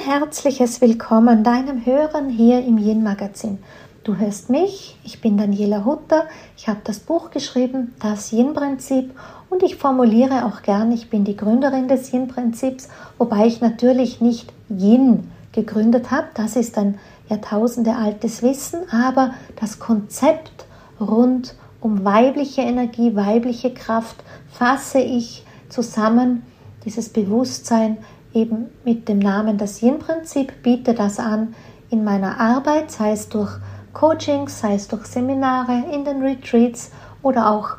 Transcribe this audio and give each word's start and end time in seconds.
herzliches 0.00 0.80
Willkommen 0.80 1.44
deinem 1.44 1.84
Hören 1.84 2.30
hier 2.30 2.64
im 2.64 2.78
Yin 2.78 3.02
Magazin. 3.02 3.58
Du 4.02 4.16
hörst 4.16 4.48
mich, 4.48 4.96
ich 5.04 5.20
bin 5.20 5.36
Daniela 5.36 5.84
Hutter, 5.84 6.24
ich 6.56 6.68
habe 6.68 6.80
das 6.84 7.00
Buch 7.00 7.30
geschrieben, 7.30 7.94
das 8.00 8.32
Yin-Prinzip 8.32 9.10
und 9.50 9.62
ich 9.62 9.76
formuliere 9.76 10.46
auch 10.46 10.62
gern, 10.62 10.90
ich 10.90 11.10
bin 11.10 11.24
die 11.24 11.36
Gründerin 11.36 11.86
des 11.86 12.14
Yin-Prinzips, 12.14 12.88
wobei 13.18 13.46
ich 13.46 13.60
natürlich 13.60 14.22
nicht 14.22 14.54
Yin 14.70 15.30
gegründet 15.52 16.10
habe, 16.10 16.28
das 16.32 16.56
ist 16.56 16.78
ein 16.78 16.98
Jahrtausende 17.28 17.94
altes 17.94 18.42
Wissen, 18.42 18.80
aber 18.90 19.34
das 19.60 19.80
Konzept 19.80 20.64
rund 20.98 21.54
um 21.82 22.06
weibliche 22.06 22.62
Energie, 22.62 23.14
weibliche 23.16 23.74
Kraft 23.74 24.16
fasse 24.50 25.00
ich 25.00 25.44
zusammen, 25.68 26.42
dieses 26.86 27.10
Bewusstsein 27.10 27.98
eben 28.32 28.66
mit 28.84 29.08
dem 29.08 29.18
Namen 29.18 29.58
das 29.58 29.82
Yin-Prinzip, 29.82 30.62
biete 30.62 30.94
das 30.94 31.18
an 31.18 31.54
in 31.90 32.04
meiner 32.04 32.38
Arbeit, 32.38 32.90
sei 32.90 33.12
es 33.12 33.28
durch 33.28 33.50
Coachings, 33.92 34.60
sei 34.60 34.74
es 34.74 34.88
durch 34.88 35.06
Seminare, 35.06 35.84
in 35.92 36.04
den 36.04 36.22
Retreats 36.22 36.92
oder 37.22 37.50
auch 37.50 37.70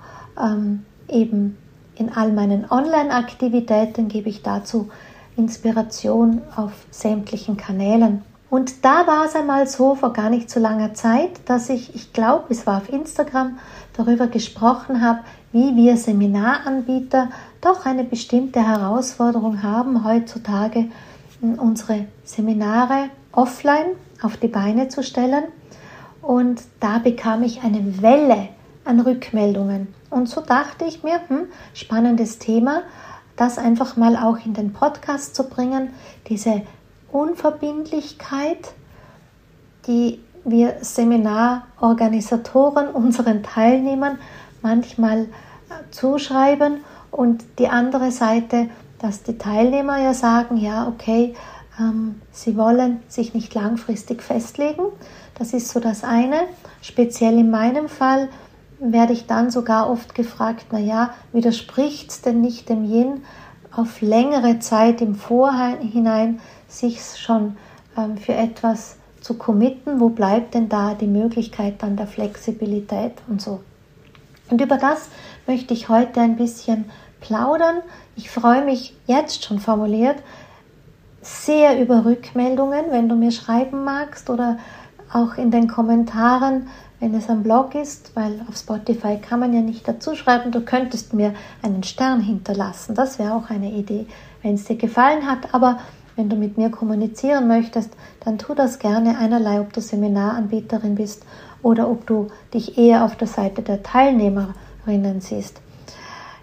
ähm, 0.42 0.86
eben 1.08 1.58
in 1.96 2.12
all 2.14 2.32
meinen 2.32 2.70
Online-Aktivitäten 2.70 4.08
gebe 4.08 4.30
ich 4.30 4.42
dazu 4.42 4.90
Inspiration 5.38 6.42
auf 6.56 6.72
sämtlichen 6.90 7.58
Kanälen. 7.58 8.24
Und 8.50 8.84
da 8.84 9.08
war 9.08 9.26
es 9.26 9.36
einmal 9.36 9.66
so 9.68 9.96
vor 9.96 10.12
gar 10.12 10.30
nicht 10.30 10.50
so 10.50 10.60
langer 10.60 10.94
Zeit, 10.94 11.30
dass 11.46 11.70
ich, 11.70 11.96
ich 11.96 12.12
glaube, 12.12 12.46
es 12.50 12.68
war 12.68 12.78
auf 12.78 12.92
Instagram, 12.92 13.60
darüber 13.96 14.28
gesprochen 14.28 15.02
habe, 15.02 15.20
wie 15.54 15.76
wir 15.76 15.96
Seminaranbieter 15.96 17.30
doch 17.62 17.86
eine 17.86 18.04
bestimmte 18.04 18.68
Herausforderung 18.68 19.64
haben, 19.64 20.04
heutzutage 20.04 20.88
unsere 21.42 22.08
Seminare 22.24 23.10
offline 23.32 23.96
auf 24.22 24.38
die 24.38 24.48
Beine 24.48 24.90
zu 24.90 25.04
stellen. 25.04 25.46
Und 26.22 26.62
da 26.80 27.00
bekam 27.00 27.44
ich 27.44 27.64
eine 27.64 28.02
Welle 28.02 28.50
an 28.86 29.00
Rückmeldungen. 29.00 29.88
Und 30.10 30.28
so 30.28 30.42
dachte 30.42 30.86
ich 30.86 31.04
mir, 31.04 31.20
hm, 31.28 31.48
spannendes 31.74 32.40
Thema, 32.40 32.84
das 33.36 33.58
einfach 33.58 33.96
mal 33.96 34.18
auch 34.18 34.46
in 34.46 34.54
den 34.54 34.74
Podcast 34.74 35.36
zu 35.36 35.46
bringen, 35.46 35.94
diese 36.28 36.64
Unverbindlichkeit, 37.12 38.74
die 39.88 40.20
wir 40.44 40.76
Seminarorganisatoren 40.82 42.88
unseren 42.94 43.44
Teilnehmern 43.44 44.20
manchmal 44.62 45.22
äh, 45.22 45.28
zuschreiben 45.92 46.84
und 47.12 47.44
die 47.60 47.68
andere 47.68 48.12
Seite, 48.12 48.70
dass 49.00 49.24
die 49.24 49.38
Teilnehmer 49.38 50.02
ja 50.02 50.14
sagen, 50.14 50.58
ja, 50.58 50.88
okay, 50.88 51.34
ähm, 51.80 52.22
sie 52.32 52.56
wollen 52.58 53.02
sich 53.08 53.34
nicht 53.34 53.54
langfristig 53.54 54.24
festlegen. 54.24 54.84
Das 55.38 55.54
ist 55.54 55.70
so 55.70 55.80
das 55.80 56.04
eine. 56.04 56.42
Speziell 56.82 57.38
in 57.40 57.50
meinem 57.52 57.90
Fall 57.90 58.30
werde 58.80 59.14
ich 59.14 59.28
dann 59.28 59.52
sogar 59.52 59.90
oft 59.90 60.16
gefragt, 60.16 60.68
na 60.72 60.80
ja, 60.80 61.14
widerspricht 61.34 62.12
es 62.12 62.22
denn 62.22 62.42
nicht 62.42 62.70
dem 62.70 62.84
Yin, 62.84 63.24
auf 63.72 64.02
längere 64.02 64.60
Zeit 64.60 65.02
im 65.02 65.16
Vorhinein 65.16 66.40
sich 66.68 67.02
schon 67.18 67.58
ähm, 67.98 68.18
für 68.18 68.34
etwas 68.34 68.98
zu 69.22 69.36
committen? 69.36 70.00
Wo 70.00 70.10
bleibt 70.10 70.54
denn 70.54 70.68
da 70.68 70.94
die 70.94 71.08
Möglichkeit 71.08 71.76
dann 71.80 71.96
der 71.96 72.08
Flexibilität 72.08 73.14
und 73.28 73.42
so? 73.42 73.62
Und 74.50 74.60
über 74.60 74.78
das 74.78 75.10
möchte 75.48 75.74
ich 75.74 75.90
heute 75.90 76.22
ein 76.22 76.36
bisschen 76.36 76.86
plaudern. 77.20 77.78
Ich 78.16 78.30
freue 78.30 78.66
mich 78.66 78.96
jetzt 79.08 79.44
schon 79.46 79.60
formuliert 79.60 80.18
sehr 81.22 81.80
über 81.80 82.06
Rückmeldungen, 82.06 82.86
wenn 82.90 83.08
du 83.08 83.16
mir 83.16 83.32
schreiben 83.32 83.84
magst 83.84 84.30
oder 84.30 84.58
auch 85.14 85.38
in 85.38 85.52
den 85.52 85.68
Kommentaren, 85.68 86.68
wenn 87.00 87.14
es 87.14 87.30
am 87.30 87.44
Blog 87.44 87.76
ist, 87.76 88.16
weil 88.16 88.42
auf 88.48 88.56
Spotify 88.56 89.18
kann 89.18 89.40
man 89.40 89.54
ja 89.54 89.62
nicht 89.62 89.88
dazu 89.88 90.16
schreiben, 90.16 90.52
du 90.52 90.62
könntest 90.62 91.14
mir 91.14 91.34
einen 91.62 91.84
Stern 91.84 92.22
hinterlassen. 92.22 92.96
Das 92.96 93.20
wäre 93.20 93.34
auch 93.34 93.50
eine 93.50 93.72
Idee, 93.72 94.08
wenn 94.42 94.56
es 94.56 94.66
dir 94.66 94.78
gefallen 94.78 95.28
hat. 95.28 95.54
Aber 95.54 95.80
wenn 96.16 96.30
du 96.30 96.36
mit 96.36 96.58
mir 96.58 96.70
kommunizieren 96.70 97.48
möchtest, 97.48 97.92
dann 98.24 98.38
tu 98.38 98.54
das 98.54 98.80
gerne 98.80 99.18
einerlei, 99.18 99.60
ob 99.62 99.74
du 99.74 99.82
Seminaranbieterin 99.82 100.96
bist 100.96 101.26
oder 101.64 101.90
ob 101.90 102.06
du 102.06 102.28
dich 102.54 102.78
eher 102.78 103.04
auf 103.04 103.16
der 103.16 103.28
Seite 103.28 103.62
der 103.62 103.84
Teilnehmerinnen 104.86 105.22
siehst. 105.22 105.62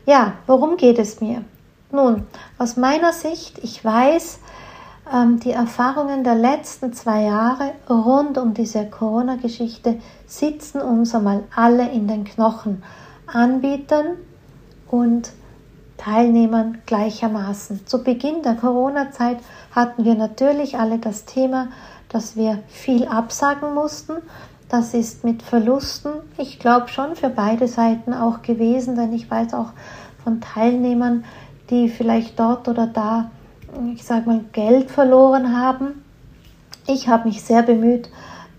Ja, 0.06 0.34
worum 0.46 0.76
geht 0.76 0.98
es 0.98 1.20
mir? 1.20 1.44
Nun, 1.90 2.26
aus 2.58 2.76
meiner 2.76 3.12
Sicht, 3.12 3.58
ich 3.58 3.84
weiß, 3.84 4.40
ähm, 5.12 5.40
die 5.40 5.52
Erfahrungen 5.52 6.24
der 6.24 6.34
letzten 6.34 6.92
zwei 6.92 7.22
Jahre 7.24 7.72
rund 7.88 8.38
um 8.38 8.54
diese 8.54 8.86
Corona-Geschichte 8.86 10.00
sitzen 10.26 10.80
uns 10.80 11.14
einmal 11.14 11.44
alle 11.54 11.90
in 11.90 12.08
den 12.08 12.24
Knochen. 12.24 12.82
Anbietern 13.26 14.16
und 14.90 15.32
Teilnehmern 15.98 16.78
gleichermaßen. 16.86 17.86
Zu 17.86 18.02
Beginn 18.04 18.42
der 18.42 18.54
Corona-Zeit 18.54 19.38
hatten 19.74 20.04
wir 20.04 20.14
natürlich 20.14 20.78
alle 20.78 20.98
das 20.98 21.24
Thema, 21.24 21.68
dass 22.08 22.36
wir 22.36 22.62
viel 22.68 23.06
absagen 23.06 23.74
mussten. 23.74 24.14
Das 24.68 24.92
ist 24.92 25.24
mit 25.24 25.42
Verlusten, 25.42 26.12
ich 26.36 26.58
glaube 26.58 26.88
schon 26.88 27.16
für 27.16 27.30
beide 27.30 27.68
Seiten 27.68 28.12
auch 28.12 28.42
gewesen, 28.42 28.96
denn 28.96 29.12
ich 29.14 29.30
weiß 29.30 29.54
auch 29.54 29.72
von 30.22 30.40
Teilnehmern, 30.40 31.24
die 31.70 31.88
vielleicht 31.88 32.38
dort 32.38 32.68
oder 32.68 32.86
da 32.86 33.30
ich 33.94 34.04
sage 34.04 34.26
mal, 34.26 34.44
Geld 34.52 34.90
verloren 34.90 35.56
haben. 35.56 36.04
Ich 36.86 37.08
habe 37.08 37.28
mich 37.28 37.42
sehr 37.42 37.62
bemüht, 37.62 38.08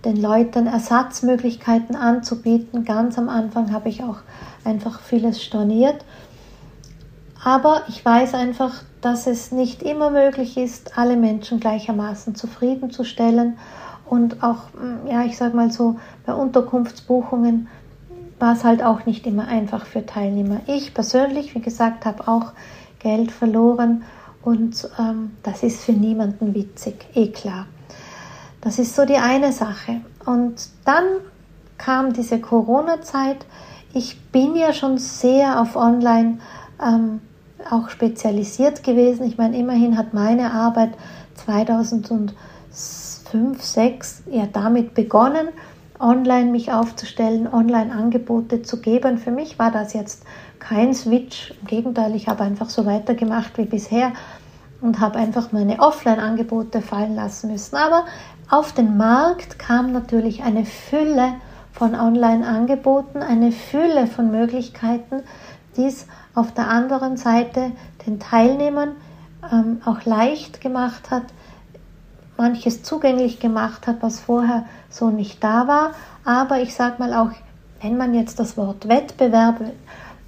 den 0.05 0.21
Leuten 0.21 0.67
Ersatzmöglichkeiten 0.67 1.95
anzubieten. 1.95 2.85
Ganz 2.85 3.17
am 3.17 3.29
Anfang 3.29 3.73
habe 3.73 3.89
ich 3.89 4.03
auch 4.03 4.17
einfach 4.63 4.99
vieles 5.01 5.41
storniert. 5.41 6.05
Aber 7.43 7.83
ich 7.87 8.03
weiß 8.03 8.33
einfach, 8.33 8.83
dass 9.01 9.27
es 9.27 9.51
nicht 9.51 9.81
immer 9.81 10.09
möglich 10.09 10.57
ist, 10.57 10.97
alle 10.97 11.15
Menschen 11.15 11.59
gleichermaßen 11.59 12.35
zufriedenzustellen. 12.35 13.57
Und 14.09 14.41
auch, 14.43 14.63
ja, 15.09 15.23
ich 15.23 15.37
sage 15.37 15.55
mal 15.55 15.71
so, 15.71 15.99
bei 16.25 16.33
Unterkunftsbuchungen 16.33 17.67
war 18.39 18.53
es 18.53 18.63
halt 18.63 18.81
auch 18.81 19.05
nicht 19.05 19.27
immer 19.27 19.47
einfach 19.47 19.85
für 19.85 20.05
Teilnehmer. 20.05 20.61
Ich 20.65 20.93
persönlich, 20.93 21.53
wie 21.53 21.61
gesagt, 21.61 22.05
habe 22.05 22.27
auch 22.27 22.53
Geld 22.99 23.31
verloren 23.31 24.03
und 24.41 24.89
ähm, 24.97 25.31
das 25.43 25.63
ist 25.63 25.83
für 25.83 25.91
niemanden 25.91 26.55
witzig, 26.55 27.05
eh 27.13 27.27
klar. 27.27 27.67
Das 28.61 28.79
ist 28.79 28.95
so 28.95 29.05
die 29.05 29.17
eine 29.17 29.51
Sache. 29.51 30.01
Und 30.25 30.55
dann 30.85 31.05
kam 31.77 32.13
diese 32.13 32.39
Corona-Zeit. 32.39 33.45
Ich 33.93 34.21
bin 34.31 34.55
ja 34.55 34.73
schon 34.73 34.97
sehr 34.97 35.61
auf 35.61 35.75
Online 35.75 36.39
ähm, 36.81 37.21
auch 37.69 37.89
spezialisiert 37.89 38.83
gewesen. 38.83 39.25
Ich 39.27 39.37
meine, 39.37 39.57
immerhin 39.57 39.97
hat 39.97 40.13
meine 40.13 40.51
Arbeit 40.53 40.91
2005, 43.29 43.61
2006 43.61 44.23
ja 44.31 44.47
damit 44.51 44.93
begonnen, 44.93 45.49
online 45.99 46.51
mich 46.51 46.71
aufzustellen, 46.71 47.47
online 47.51 47.91
Angebote 47.91 48.61
zu 48.61 48.81
geben. 48.81 49.17
Für 49.17 49.31
mich 49.31 49.59
war 49.59 49.71
das 49.71 49.93
jetzt 49.93 50.23
kein 50.59 50.93
Switch. 50.93 51.53
Im 51.61 51.67
Gegenteil, 51.67 52.15
ich 52.15 52.27
habe 52.27 52.43
einfach 52.43 52.69
so 52.69 52.85
weitergemacht 52.85 53.57
wie 53.57 53.65
bisher 53.65 54.13
und 54.81 54.99
habe 54.99 55.19
einfach 55.19 55.51
meine 55.51 55.79
Offline-Angebote 55.79 56.81
fallen 56.81 57.15
lassen 57.15 57.51
müssen. 57.51 57.75
Aber 57.75 58.05
auf 58.49 58.71
den 58.71 58.97
Markt 58.97 59.59
kam 59.59 59.91
natürlich 59.91 60.43
eine 60.43 60.65
Fülle 60.65 61.33
von 61.71 61.95
Online-Angeboten, 61.95 63.21
eine 63.21 63.51
Fülle 63.51 64.07
von 64.07 64.31
Möglichkeiten, 64.31 65.21
die 65.75 65.85
es 65.85 66.07
auf 66.33 66.53
der 66.53 66.69
anderen 66.69 67.17
Seite 67.17 67.71
den 68.07 68.19
Teilnehmern 68.19 68.95
ähm, 69.51 69.81
auch 69.85 70.05
leicht 70.05 70.61
gemacht 70.61 71.11
hat, 71.11 71.23
manches 72.39 72.83
zugänglich 72.83 73.39
gemacht 73.39 73.85
hat, 73.85 73.97
was 73.99 74.19
vorher 74.19 74.65
so 74.89 75.09
nicht 75.09 75.43
da 75.43 75.67
war. 75.67 75.91
Aber 76.23 76.61
ich 76.61 76.73
sage 76.73 76.95
mal 76.97 77.13
auch, 77.13 77.31
wenn 77.81 77.97
man 77.97 78.13
jetzt 78.13 78.39
das 78.39 78.57
Wort 78.57 78.87
Wettbewerb 78.87 79.59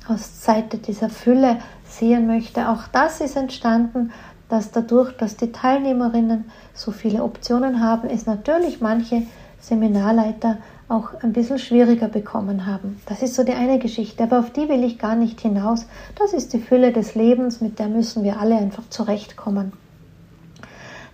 aus 0.07 0.43
Seite 0.43 0.77
dieser 0.77 1.09
Fülle 1.09 1.57
sehen 1.85 2.27
möchte, 2.27 2.69
auch 2.69 2.87
das 2.91 3.21
ist 3.21 3.37
entstanden, 3.37 4.11
dass 4.49 4.71
dadurch, 4.71 5.15
dass 5.15 5.37
die 5.37 5.53
Teilnehmerinnen 5.53 6.51
so 6.73 6.91
viele 6.91 7.23
Optionen 7.23 7.81
haben, 7.81 8.09
es 8.09 8.25
natürlich 8.25 8.81
manche 8.81 9.23
Seminarleiter 9.61 10.57
auch 10.89 11.13
ein 11.21 11.31
bisschen 11.31 11.59
schwieriger 11.59 12.09
bekommen 12.09 12.65
haben. 12.65 12.99
Das 13.05 13.21
ist 13.21 13.35
so 13.35 13.45
die 13.45 13.53
eine 13.53 13.79
Geschichte, 13.79 14.23
aber 14.23 14.39
auf 14.39 14.51
die 14.51 14.67
will 14.67 14.83
ich 14.83 14.99
gar 14.99 15.15
nicht 15.15 15.39
hinaus. 15.39 15.85
Das 16.15 16.33
ist 16.33 16.51
die 16.51 16.59
Fülle 16.59 16.91
des 16.91 17.15
Lebens, 17.15 17.61
mit 17.61 17.79
der 17.79 17.87
müssen 17.87 18.23
wir 18.23 18.41
alle 18.41 18.57
einfach 18.57 18.83
zurechtkommen. 18.89 19.71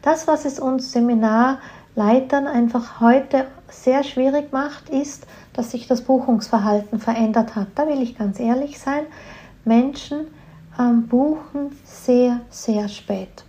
Das, 0.07 0.25
was 0.25 0.45
es 0.45 0.57
uns 0.57 0.93
Seminarleitern 0.93 2.47
einfach 2.47 3.01
heute 3.01 3.45
sehr 3.69 4.05
schwierig 4.05 4.53
macht, 4.53 4.87
ist, 4.87 5.27
dass 5.51 5.71
sich 5.71 5.85
das 5.85 5.99
Buchungsverhalten 5.99 7.01
verändert 7.01 7.57
hat. 7.57 7.67
Da 7.75 7.89
will 7.89 8.01
ich 8.01 8.17
ganz 8.17 8.39
ehrlich 8.39 8.79
sein. 8.79 9.01
Menschen 9.65 10.27
ähm, 10.79 11.09
buchen 11.09 11.77
sehr, 11.83 12.39
sehr 12.49 12.87
spät. 12.87 13.43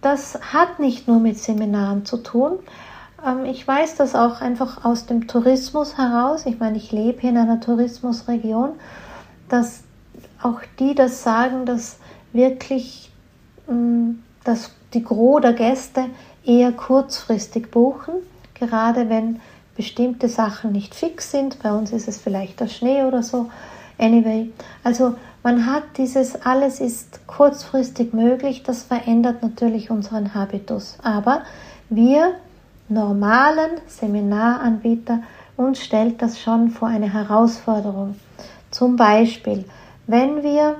das 0.00 0.36
hat 0.52 0.80
nicht 0.80 1.06
nur 1.06 1.20
mit 1.20 1.38
Seminaren 1.38 2.04
zu 2.04 2.16
tun. 2.16 2.58
Ähm, 3.24 3.44
ich 3.44 3.68
weiß 3.68 3.94
das 3.94 4.16
auch 4.16 4.40
einfach 4.40 4.84
aus 4.84 5.06
dem 5.06 5.28
Tourismus 5.28 5.96
heraus. 5.96 6.44
Ich 6.46 6.58
meine, 6.58 6.76
ich 6.76 6.90
lebe 6.90 7.24
in 7.24 7.38
einer 7.38 7.60
Tourismusregion, 7.60 8.70
dass 9.48 9.84
auch 10.42 10.58
die 10.80 10.96
das 10.96 11.22
sagen, 11.22 11.66
dass 11.66 11.98
wirklich 12.32 13.12
mm, 13.68 14.14
dass 14.42 14.75
die 14.94 15.02
Gros 15.02 15.40
der 15.40 15.52
Gäste 15.52 16.06
eher 16.44 16.72
kurzfristig 16.72 17.70
buchen, 17.70 18.14
gerade 18.54 19.08
wenn 19.08 19.40
bestimmte 19.76 20.28
Sachen 20.28 20.72
nicht 20.72 20.94
fix 20.94 21.30
sind. 21.30 21.62
Bei 21.62 21.72
uns 21.72 21.92
ist 21.92 22.08
es 22.08 22.18
vielleicht 22.18 22.60
der 22.60 22.68
Schnee 22.68 23.02
oder 23.02 23.22
so. 23.22 23.50
Anyway, 23.98 24.52
also 24.84 25.14
man 25.42 25.66
hat 25.66 25.84
dieses, 25.96 26.42
alles 26.42 26.80
ist 26.80 27.26
kurzfristig 27.26 28.12
möglich, 28.12 28.62
das 28.62 28.82
verändert 28.82 29.42
natürlich 29.42 29.90
unseren 29.90 30.34
Habitus. 30.34 30.98
Aber 31.02 31.42
wir 31.88 32.34
normalen 32.88 33.80
Seminaranbieter, 33.86 35.20
uns 35.56 35.80
stellt 35.80 36.20
das 36.20 36.40
schon 36.40 36.70
vor 36.70 36.88
eine 36.88 37.12
Herausforderung. 37.12 38.16
Zum 38.70 38.96
Beispiel, 38.96 39.64
wenn 40.06 40.42
wir 40.42 40.76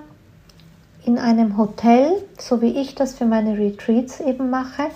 in 1.06 1.18
einem 1.18 1.56
Hotel, 1.56 2.22
so 2.36 2.60
wie 2.60 2.80
ich 2.80 2.96
das 2.96 3.14
für 3.14 3.26
meine 3.26 3.56
Retreats 3.56 4.18
eben 4.20 4.50
mache, 4.50 4.86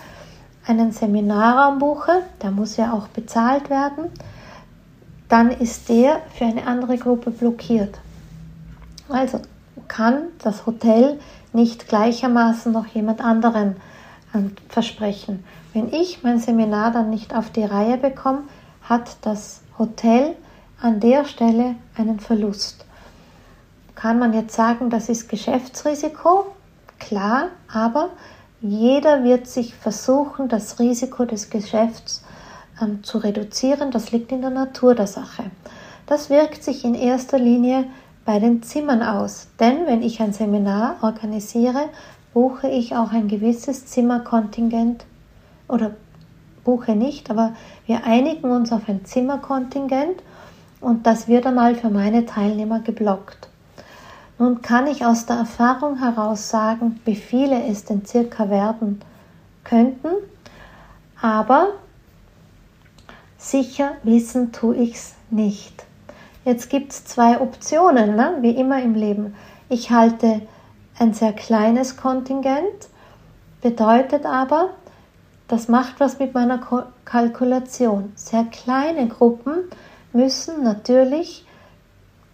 einen 0.66 0.90
Seminarraum 0.90 1.78
buche, 1.78 2.22
der 2.42 2.50
muss 2.50 2.76
ja 2.76 2.92
auch 2.92 3.08
bezahlt 3.08 3.70
werden, 3.70 4.06
dann 5.28 5.50
ist 5.52 5.88
der 5.88 6.20
für 6.34 6.44
eine 6.44 6.66
andere 6.66 6.98
Gruppe 6.98 7.30
blockiert. 7.30 8.00
Also 9.08 9.40
kann 9.86 10.24
das 10.42 10.66
Hotel 10.66 11.20
nicht 11.52 11.88
gleichermaßen 11.88 12.72
noch 12.72 12.86
jemand 12.86 13.20
anderen 13.20 13.76
ähm, 14.34 14.56
versprechen. 14.68 15.44
Wenn 15.72 15.92
ich 15.92 16.24
mein 16.24 16.40
Seminar 16.40 16.90
dann 16.90 17.10
nicht 17.10 17.34
auf 17.34 17.50
die 17.50 17.64
Reihe 17.64 17.96
bekomme, 17.96 18.42
hat 18.82 19.16
das 19.22 19.60
Hotel 19.78 20.34
an 20.80 20.98
der 20.98 21.24
Stelle 21.24 21.76
einen 21.96 22.18
Verlust. 22.18 22.84
Kann 24.00 24.18
man 24.18 24.32
jetzt 24.32 24.54
sagen, 24.54 24.88
das 24.88 25.10
ist 25.10 25.28
Geschäftsrisiko? 25.28 26.46
Klar, 26.98 27.48
aber 27.70 28.08
jeder 28.62 29.24
wird 29.24 29.46
sich 29.46 29.74
versuchen, 29.74 30.48
das 30.48 30.78
Risiko 30.78 31.26
des 31.26 31.50
Geschäfts 31.50 32.24
ähm, 32.80 33.04
zu 33.04 33.18
reduzieren. 33.18 33.90
Das 33.90 34.10
liegt 34.10 34.32
in 34.32 34.40
der 34.40 34.48
Natur 34.48 34.94
der 34.94 35.06
Sache. 35.06 35.50
Das 36.06 36.30
wirkt 36.30 36.64
sich 36.64 36.82
in 36.86 36.94
erster 36.94 37.38
Linie 37.38 37.84
bei 38.24 38.38
den 38.38 38.62
Zimmern 38.62 39.02
aus. 39.02 39.48
Denn 39.60 39.84
wenn 39.84 40.02
ich 40.02 40.22
ein 40.22 40.32
Seminar 40.32 40.96
organisiere, 41.02 41.90
buche 42.32 42.70
ich 42.70 42.96
auch 42.96 43.12
ein 43.12 43.28
gewisses 43.28 43.84
Zimmerkontingent 43.84 45.04
oder 45.68 45.90
buche 46.64 46.92
nicht, 46.92 47.30
aber 47.30 47.52
wir 47.84 48.04
einigen 48.04 48.50
uns 48.50 48.72
auf 48.72 48.88
ein 48.88 49.04
Zimmerkontingent 49.04 50.22
und 50.80 51.06
das 51.06 51.28
wird 51.28 51.44
einmal 51.44 51.74
für 51.74 51.90
meine 51.90 52.24
Teilnehmer 52.24 52.80
geblockt. 52.80 53.50
Nun 54.40 54.62
kann 54.62 54.86
ich 54.86 55.04
aus 55.04 55.26
der 55.26 55.36
Erfahrung 55.36 55.98
heraus 55.98 56.48
sagen, 56.48 56.98
wie 57.04 57.14
viele 57.14 57.62
es 57.66 57.84
denn 57.84 58.06
circa 58.06 58.48
werden 58.48 59.02
könnten, 59.64 60.08
aber 61.20 61.74
sicher 63.36 63.96
wissen 64.02 64.50
tue 64.50 64.76
ich 64.76 64.94
es 64.94 65.14
nicht. 65.28 65.84
Jetzt 66.46 66.70
gibt 66.70 66.92
es 66.92 67.04
zwei 67.04 67.38
Optionen, 67.38 68.16
ne? 68.16 68.38
wie 68.40 68.52
immer 68.52 68.82
im 68.82 68.94
Leben. 68.94 69.34
Ich 69.68 69.90
halte 69.90 70.40
ein 70.98 71.12
sehr 71.12 71.34
kleines 71.34 71.98
Kontingent, 71.98 72.88
bedeutet 73.60 74.24
aber, 74.24 74.70
das 75.48 75.68
macht 75.68 76.00
was 76.00 76.18
mit 76.18 76.32
meiner 76.32 76.66
Kalkulation. 77.04 78.10
Sehr 78.14 78.44
kleine 78.44 79.06
Gruppen 79.06 79.64
müssen 80.14 80.64
natürlich 80.64 81.44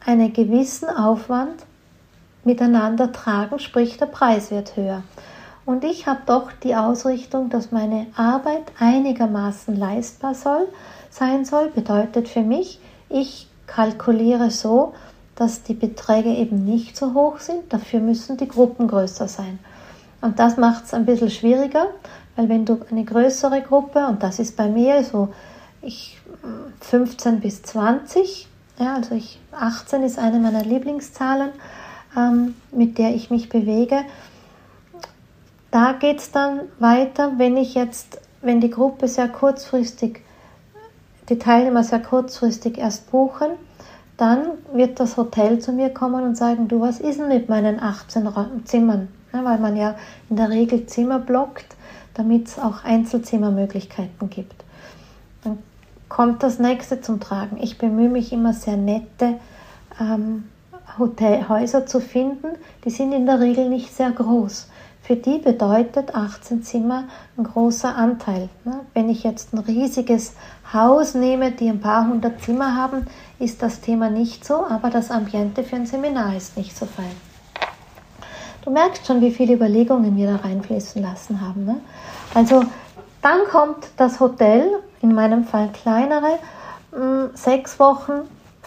einen 0.05 0.33
gewissen 0.33 0.89
Aufwand 0.89 1.67
miteinander 2.47 3.13
tragen, 3.13 3.59
sprich 3.59 3.99
der 3.99 4.07
Preis 4.07 4.51
wird 4.51 4.77
höher. 4.77 5.03
Und 5.67 5.85
ich 5.85 6.07
habe 6.07 6.21
doch 6.27 6.53
die 6.63 6.77
Ausrichtung, 6.77 7.51
dass 7.51 7.73
meine 7.73 8.07
Arbeit 8.17 8.73
einigermaßen 8.79 9.77
leistbar 9.77 10.35
soll, 10.35 10.69
sein 11.11 11.45
soll, 11.45 11.69
bedeutet 11.69 12.29
für 12.29 12.43
mich, 12.43 12.79
ich 13.09 13.49
kalkuliere 13.67 14.51
so, 14.51 14.95
dass 15.35 15.65
die 15.65 15.75
Beträge 15.75 16.31
eben 16.31 16.65
nicht 16.65 16.97
so 16.97 17.15
hoch 17.15 17.41
sind, 17.41 17.73
dafür 17.73 18.01
müssen 18.01 18.37
die 18.37 18.49
Gruppen 18.49 18.89
größer 18.89 19.29
sein. 19.29 19.59
Und 20.21 20.39
das 20.39 20.57
macht 20.57 20.85
es 20.85 20.95
ein 20.95 21.05
bisschen 21.05 21.31
schwieriger, 21.31 21.89
weil 22.37 22.49
wenn 22.49 22.65
du 22.65 22.81
eine 22.91 23.05
größere 23.05 23.61
Gruppe, 23.63 24.07
und 24.07 24.23
das 24.23 24.39
ist 24.39 24.57
bei 24.57 24.69
mir 24.69 25.03
so, 25.05 25.29
ich 25.83 26.19
15 26.81 27.41
bis 27.41 27.63
20, 27.63 28.49
ja, 28.79 28.95
also 28.95 29.15
ich 29.15 29.41
18 29.53 30.03
ist 30.03 30.19
eine 30.19 30.39
meiner 30.39 30.63
Lieblingszahlen, 30.63 31.51
mit 32.73 32.99
der 32.99 33.15
ich 33.15 33.31
mich 33.31 33.49
bewege. 33.49 33.99
Da 35.71 35.93
geht 35.93 36.19
es 36.19 36.31
dann 36.31 36.61
weiter, 36.79 37.33
wenn 37.37 37.57
ich 37.57 37.75
jetzt, 37.75 38.21
wenn 38.41 38.61
die 38.61 38.71
Gruppe 38.71 39.09
sehr 39.09 39.29
kurzfristig, 39.29 40.23
die 41.29 41.39
Teilnehmer 41.39 41.85
sehr 41.85 42.01
kurzfristig 42.01 42.79
erst 42.79 43.11
buchen, 43.11 43.49
dann 44.17 44.53
wird 44.73 44.99
das 45.01 45.17
Hotel 45.17 45.59
zu 45.59 45.73
mir 45.73 45.91
kommen 45.91 46.25
und 46.25 46.37
sagen, 46.37 46.69
du, 46.69 46.81
was 46.81 47.01
ist 47.01 47.21
denn 47.21 47.29
mit 47.29 47.49
meinen 47.49 47.81
18 47.81 48.27
Zimmern? 48.65 49.09
Ja, 49.33 49.45
weil 49.45 49.59
man 49.59 49.77
ja 49.77 49.97
in 50.31 50.37
der 50.37 50.49
Regel 50.49 50.87
Zimmer 50.87 51.19
blockt, 51.19 51.77
damit 52.15 52.49
es 52.49 52.59
auch 52.59 52.85
Einzelzimmermöglichkeiten 52.85 54.31
gibt. 54.31 54.65
Dann 55.45 55.59
kommt 56.09 56.43
das 56.43 56.59
nächste 56.59 57.03
zum 57.03 57.21
Tragen. 57.21 57.59
Ich 57.61 57.77
bemühe 57.77 58.09
mich 58.09 58.33
immer 58.33 58.55
sehr 58.55 58.79
nette 58.79 59.35
ähm, 60.01 60.45
Hotelhäuser 60.99 61.87
zu 61.87 62.01
finden, 62.01 62.49
die 62.85 62.91
sind 62.91 63.13
in 63.13 63.27
der 63.27 63.41
Regel 63.41 63.69
nicht 63.69 63.95
sehr 63.95 64.11
groß. 64.11 64.69
Für 65.03 65.15
die 65.15 65.39
bedeutet 65.39 66.17
18 66.17 66.65
Zimmer 66.65 67.05
ein 67.37 67.45
großer 67.45 67.95
Anteil. 67.95 68.49
Ne? 68.65 68.81
Wenn 68.93 69.09
ich 69.09 69.23
jetzt 69.23 69.53
ein 69.55 69.59
riesiges 69.61 70.35
Haus 70.73 71.15
nehme, 71.15 71.53
die 71.53 71.69
ein 71.69 71.81
paar 71.81 72.09
hundert 72.09 72.43
Zimmer 72.43 72.75
haben, 72.75 73.07
ist 73.39 73.63
das 73.63 73.81
Thema 73.81 74.11
nicht 74.11 74.45
so, 74.45 74.67
aber 74.67 74.91
das 74.91 75.13
Ambiente 75.13 75.63
für 75.63 75.77
ein 75.77 75.87
Seminar 75.87 76.35
ist 76.35 76.57
nicht 76.57 76.77
so 76.77 76.87
fein. 76.87 77.15
Du 78.65 78.73
merkst 78.73 79.07
schon, 79.07 79.21
wie 79.21 79.31
viele 79.31 79.55
Überlegungen 79.55 80.17
wir 80.17 80.27
da 80.27 80.37
reinfließen 80.37 81.01
lassen 81.01 81.41
haben. 81.41 81.65
Ne? 81.65 81.77
Also 82.35 82.65
dann 83.23 83.39
kommt 83.49 83.87
das 83.97 84.19
Hotel, 84.19 84.69
in 85.03 85.15
meinem 85.15 85.45
Fall 85.45 85.69
kleinere, 85.69 86.41
sechs 87.35 87.79
Wochen, 87.79 88.23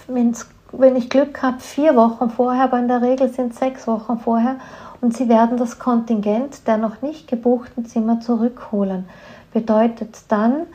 wenn 0.07 0.31
es 0.31 0.47
wenn 0.71 0.95
ich 0.95 1.09
Glück 1.09 1.41
habe, 1.41 1.59
vier 1.59 1.95
Wochen 1.95 2.29
vorher, 2.29 2.65
aber 2.65 2.79
in 2.79 2.87
der 2.87 3.01
Regel 3.01 3.29
sind 3.29 3.55
sechs 3.55 3.87
Wochen 3.87 4.19
vorher 4.19 4.57
und 5.01 5.15
Sie 5.15 5.29
werden 5.29 5.57
das 5.57 5.79
Kontingent 5.79 6.67
der 6.67 6.77
noch 6.77 7.01
nicht 7.01 7.27
gebuchten 7.27 7.85
Zimmer 7.85 8.19
zurückholen. 8.19 9.07
Bedeutet 9.53 10.17
dann, 10.27 10.67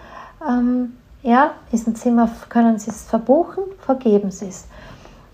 ähm, 0.46 0.96
ja, 1.22 1.52
diesen 1.72 1.94
Zimmer 1.94 2.28
können 2.48 2.78
Sie 2.78 2.90
es 2.90 3.04
verbuchen, 3.04 3.64
vergeben 3.80 4.30
Sie 4.30 4.48
es. 4.48 4.66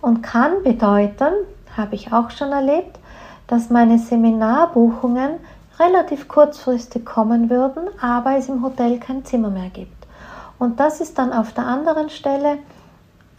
Und 0.01 0.23
kann 0.23 0.63
bedeuten, 0.63 1.33
habe 1.77 1.95
ich 1.95 2.13
auch 2.13 2.31
schon 2.31 2.53
erlebt, 2.53 2.99
dass 3.47 3.71
meine 3.71 3.99
Seminarbuchungen 3.99 5.33
relativ 5.79 6.29
kurzfristig 6.29 7.05
kommen 7.05 7.51
würden, 7.51 7.85
aber 8.01 8.37
es 8.37 8.49
im 8.49 8.63
Hotel 8.63 8.99
kein 8.99 9.25
Zimmer 9.25 9.51
mehr 9.51 9.71
gibt. 9.71 10.07
Und 10.59 10.79
das 10.79 11.01
ist 11.01 11.19
dann 11.19 11.33
auf 11.33 11.53
der 11.53 11.67
anderen 11.67 12.11
Stelle 12.11 12.59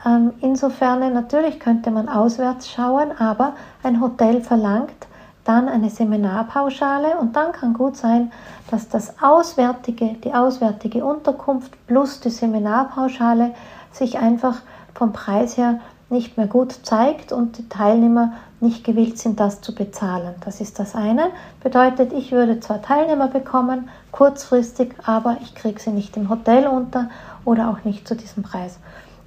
ähm, 0.05 0.33
insofern 0.41 0.99
natürlich 1.13 1.59
könnte 1.59 1.91
man 1.91 2.09
auswärts 2.09 2.69
schauen, 2.69 3.11
aber 3.17 3.53
ein 3.83 4.01
Hotel 4.01 4.41
verlangt 4.41 5.07
dann 5.43 5.67
eine 5.67 5.89
Seminarpauschale 5.89 7.17
und 7.17 7.35
dann 7.35 7.51
kann 7.51 7.73
gut 7.73 7.97
sein, 7.97 8.31
dass 8.69 8.89
das 8.89 9.21
auswärtige, 9.21 10.15
die 10.23 10.33
auswärtige 10.33 11.03
Unterkunft 11.03 11.73
plus 11.87 12.19
die 12.19 12.29
Seminarpauschale 12.29 13.53
sich 13.91 14.19
einfach 14.19 14.57
vom 14.93 15.13
Preis 15.13 15.57
her 15.57 15.79
nicht 16.09 16.37
mehr 16.37 16.47
gut 16.47 16.73
zeigt 16.83 17.31
und 17.31 17.57
die 17.57 17.69
Teilnehmer 17.69 18.33
nicht 18.59 18.83
gewillt 18.83 19.17
sind, 19.17 19.39
das 19.39 19.61
zu 19.61 19.73
bezahlen. 19.73 20.35
Das 20.45 20.61
ist 20.61 20.77
das 20.77 20.93
eine. 20.93 21.29
Bedeutet, 21.63 22.13
ich 22.13 22.31
würde 22.31 22.59
zwar 22.59 22.81
Teilnehmer 22.81 23.27
bekommen, 23.27 23.89
kurzfristig, 24.11 24.93
aber 25.03 25.37
ich 25.41 25.55
kriege 25.55 25.79
sie 25.79 25.91
nicht 25.91 26.15
im 26.17 26.29
Hotel 26.29 26.67
unter 26.67 27.09
oder 27.45 27.69
auch 27.69 27.83
nicht 27.85 28.07
zu 28.07 28.15
diesem 28.15 28.43
Preis. 28.43 28.77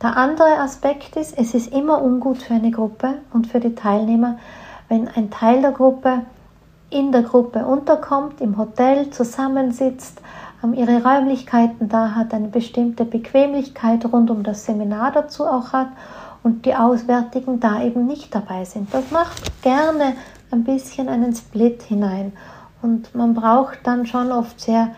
Der 0.05 0.19
andere 0.19 0.59
Aspekt 0.59 1.17
ist, 1.17 1.33
es 1.39 1.55
ist 1.55 1.73
immer 1.73 2.03
ungut 2.03 2.43
für 2.43 2.53
eine 2.53 2.71
Gruppe 2.71 3.15
und 3.33 3.47
für 3.47 3.59
die 3.59 3.75
Teilnehmer, 3.75 4.37
wenn 4.91 5.09
ein 5.09 5.31
Teil 5.31 5.63
der 5.63 5.73
Gruppe 5.73 6.27
in 6.91 7.11
der 7.11 7.23
Gruppe 7.23 7.65
unterkommt, 7.65 8.43
im 8.43 8.59
Hotel 8.59 9.09
zusammensitzt, 9.09 10.21
ähm, 10.63 10.75
ihre 10.75 11.03
Räumlichkeiten 11.03 11.89
da 11.89 12.15
hat, 12.15 12.35
eine 12.35 12.49
bestimmte 12.49 13.07
Bequemlichkeit 13.07 14.05
rund 14.13 14.31
um 14.31 14.43
das 14.43 14.67
Seminar 14.67 15.11
dazu 15.11 15.47
auch 15.47 15.73
hat 15.73 15.89
und 16.43 16.67
die 16.67 16.75
Auswärtigen 16.75 17.59
da 17.59 17.83
eben 17.83 18.07
nicht 18.07 18.35
dabei 18.35 18.67
sind. 18.67 18.93
Das 18.93 19.11
macht 19.11 19.63
gerne 19.63 20.17
ein 20.51 20.65
bisschen 20.65 21.09
einen 21.09 21.35
Split 21.35 21.81
hinein. 21.83 22.35
Und 22.83 23.15
man 23.15 23.33
braucht 23.33 23.79
dann 23.85 24.05
schon 24.05 24.33
oft 24.33 24.61
sehr 24.61 24.91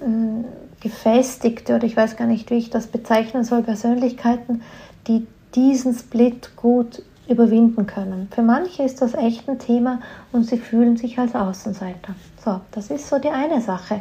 äh, 0.00 0.67
gefestigte, 0.80 1.74
oder 1.74 1.84
ich 1.84 1.96
weiß 1.96 2.16
gar 2.16 2.26
nicht, 2.26 2.50
wie 2.50 2.58
ich 2.58 2.70
das 2.70 2.86
bezeichnen 2.86 3.44
soll, 3.44 3.62
Persönlichkeiten, 3.62 4.62
die 5.06 5.26
diesen 5.54 5.94
Split 5.94 6.56
gut 6.56 7.02
überwinden 7.28 7.86
können. 7.86 8.28
Für 8.30 8.42
manche 8.42 8.82
ist 8.82 9.02
das 9.02 9.14
echt 9.14 9.48
ein 9.48 9.58
Thema 9.58 10.00
und 10.32 10.44
sie 10.44 10.58
fühlen 10.58 10.96
sich 10.96 11.18
als 11.18 11.34
Außenseiter. 11.34 12.14
So, 12.44 12.60
das 12.72 12.90
ist 12.90 13.08
so 13.08 13.18
die 13.18 13.28
eine 13.28 13.60
Sache 13.60 14.00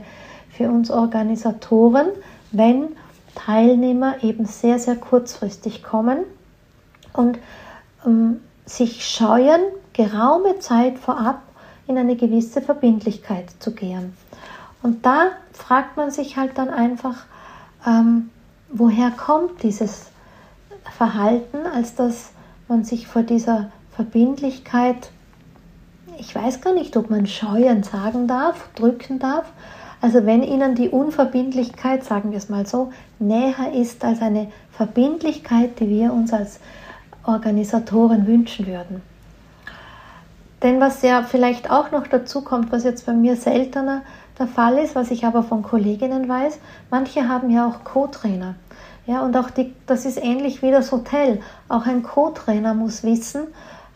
für 0.49 0.69
uns 0.69 0.89
Organisatoren, 0.89 2.07
wenn 2.51 2.89
Teilnehmer 3.35 4.23
eben 4.23 4.45
sehr, 4.45 4.79
sehr 4.79 4.95
kurzfristig 4.95 5.83
kommen 5.83 6.19
und 7.13 7.37
ähm, 8.05 8.39
sich 8.65 9.05
scheuen, 9.05 9.61
geraume 9.93 10.59
Zeit 10.59 10.97
vorab 10.97 11.41
in 11.87 11.97
eine 11.97 12.15
gewisse 12.15 12.61
Verbindlichkeit 12.61 13.45
zu 13.59 13.73
gehen. 13.73 14.13
Und 14.87 15.05
da 15.05 15.31
fragt 15.51 15.97
man 15.97 16.11
sich 16.11 16.37
halt 16.37 16.57
dann 16.57 16.69
einfach, 16.69 17.25
ähm, 17.85 18.29
woher 18.69 19.11
kommt 19.11 19.61
dieses 19.61 20.05
Verhalten, 20.97 21.57
als 21.75 21.95
dass 21.95 22.29
man 22.69 22.85
sich 22.85 23.05
vor 23.05 23.23
dieser 23.23 23.69
Verbindlichkeit, 23.91 25.11
ich 26.17 26.33
weiß 26.33 26.61
gar 26.61 26.73
nicht, 26.73 26.95
ob 26.95 27.09
man 27.09 27.27
scheuen 27.27 27.83
sagen 27.83 28.29
darf, 28.29 28.69
drücken 28.75 29.19
darf. 29.19 29.51
Also 29.99 30.25
wenn 30.25 30.41
Ihnen 30.41 30.75
die 30.75 30.87
Unverbindlichkeit, 30.87 32.05
sagen 32.05 32.31
wir 32.31 32.37
es 32.37 32.47
mal 32.47 32.65
so, 32.65 32.93
näher 33.19 33.73
ist 33.73 34.05
als 34.05 34.21
eine 34.21 34.49
Verbindlichkeit, 34.71 35.81
die 35.81 35.89
wir 35.89 36.13
uns 36.13 36.31
als 36.31 36.61
Organisatoren 37.25 38.25
wünschen 38.25 38.67
würden. 38.67 39.01
Denn 40.63 40.79
was 40.79 41.01
ja 41.01 41.23
vielleicht 41.23 41.69
auch 41.69 41.91
noch 41.91 42.07
dazu 42.07 42.41
kommt, 42.41 42.71
was 42.71 42.85
jetzt 42.85 43.05
bei 43.05 43.11
mir 43.11 43.35
seltener 43.35 44.03
der 44.39 44.47
Fall 44.47 44.77
ist, 44.77 44.95
was 44.95 45.11
ich 45.11 45.25
aber 45.25 45.43
von 45.43 45.63
Kolleginnen 45.63 46.27
weiß, 46.27 46.59
manche 46.89 47.27
haben 47.27 47.49
ja 47.49 47.67
auch 47.67 47.83
Co-Trainer. 47.83 48.55
Ja, 49.05 49.21
und 49.21 49.37
auch 49.37 49.49
die, 49.49 49.73
das 49.85 50.05
ist 50.05 50.21
ähnlich 50.21 50.61
wie 50.61 50.71
das 50.71 50.91
Hotel. 50.91 51.41
Auch 51.69 51.85
ein 51.85 52.03
Co-Trainer 52.03 52.73
muss 52.73 53.03
wissen, 53.03 53.47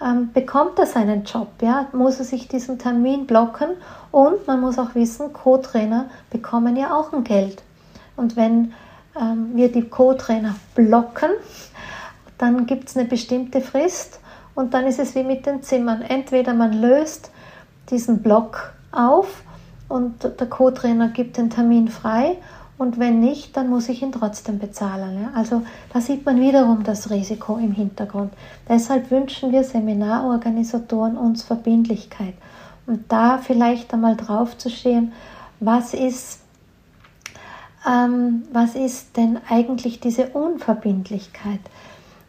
ähm, 0.02 0.32
bekommt 0.34 0.80
er 0.80 0.86
seinen 0.86 1.26
Job, 1.26 1.50
ja, 1.62 1.88
muss 1.92 2.18
er 2.18 2.26
sich 2.26 2.48
diesen 2.48 2.80
Termin 2.80 3.28
blocken 3.28 3.70
und 4.12 4.48
man 4.48 4.62
muss 4.62 4.80
auch 4.80 4.96
wissen, 4.96 5.34
Co-Trainer 5.34 6.06
bekommen 6.30 6.76
ja 6.76 6.96
auch 6.96 7.14
ein 7.14 7.24
Geld. 7.24 7.62
Und 8.16 8.36
wenn 8.36 8.74
ähm, 9.20 9.52
wir 9.54 9.72
die 9.72 9.88
Co-Trainer 9.88 10.56
blocken, 10.76 11.30
dann 12.38 12.66
gibt 12.66 12.90
es 12.90 12.98
eine 12.98 13.08
bestimmte 13.08 13.62
Frist 13.62 14.20
und 14.56 14.74
dann 14.74 14.88
ist 14.88 15.00
es 15.00 15.14
wie 15.14 15.24
mit 15.24 15.46
den 15.46 15.62
Zimmern. 15.62 16.02
Entweder 16.02 16.54
man 16.54 16.74
löst 16.74 17.30
diesen 17.90 18.24
Block 18.24 18.74
auf 18.92 19.44
und 19.92 20.24
der 20.24 20.48
Co-Trainer 20.48 21.10
gibt 21.10 21.38
den 21.38 21.50
Termin 21.50 21.88
frei 21.88 22.38
und 22.82 22.98
wenn 22.98 23.20
nicht, 23.20 23.56
dann 23.56 23.70
muss 23.70 23.90
ich 23.90 24.02
ihn 24.02 24.12
trotzdem 24.12 24.58
bezahlen. 24.58 25.22
Ja? 25.22 25.30
Also 25.36 25.62
da 25.94 26.02
sieht 26.02 26.26
man 26.26 26.42
wiederum 26.42 26.84
das 26.84 27.12
Risiko 27.12 27.58
im 27.58 27.74
Hintergrund. 27.74 28.34
Deshalb 28.68 29.12
wünschen 29.12 29.52
wir 29.52 29.64
Seminarorganisatoren 29.64 31.16
uns 31.16 31.44
Verbindlichkeit 31.44 32.34
und 32.88 33.12
da 33.12 33.38
vielleicht 33.38 33.94
einmal 33.94 34.16
drauf 34.16 34.58
zu 34.58 34.72
stehen, 34.72 35.14
was 35.60 35.94
ist, 35.94 36.40
ähm, 37.88 38.46
was 38.52 38.74
ist 38.74 39.16
denn 39.16 39.38
eigentlich 39.48 40.00
diese 40.00 40.30
Unverbindlichkeit? 40.30 41.60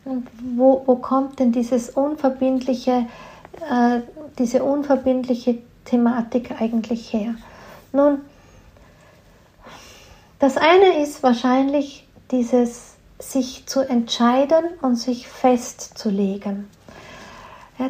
Und 0.04 0.26
wo, 0.56 0.82
wo 0.84 0.96
kommt 0.96 1.38
denn 1.38 1.52
dieses 1.52 1.88
unverbindliche, 1.88 3.06
äh, 3.70 4.00
diese 4.38 4.62
unverbindliche 4.64 5.58
Thematik 5.86 6.60
eigentlich 6.60 7.10
her? 7.12 7.36
Nun, 7.92 8.22
das 10.38 10.56
eine 10.56 11.02
ist 11.02 11.22
wahrscheinlich 11.22 12.08
dieses 12.30 12.94
sich 13.18 13.66
zu 13.66 13.80
entscheiden 13.80 14.64
und 14.80 14.96
sich 14.96 15.28
festzulegen. 15.28 16.68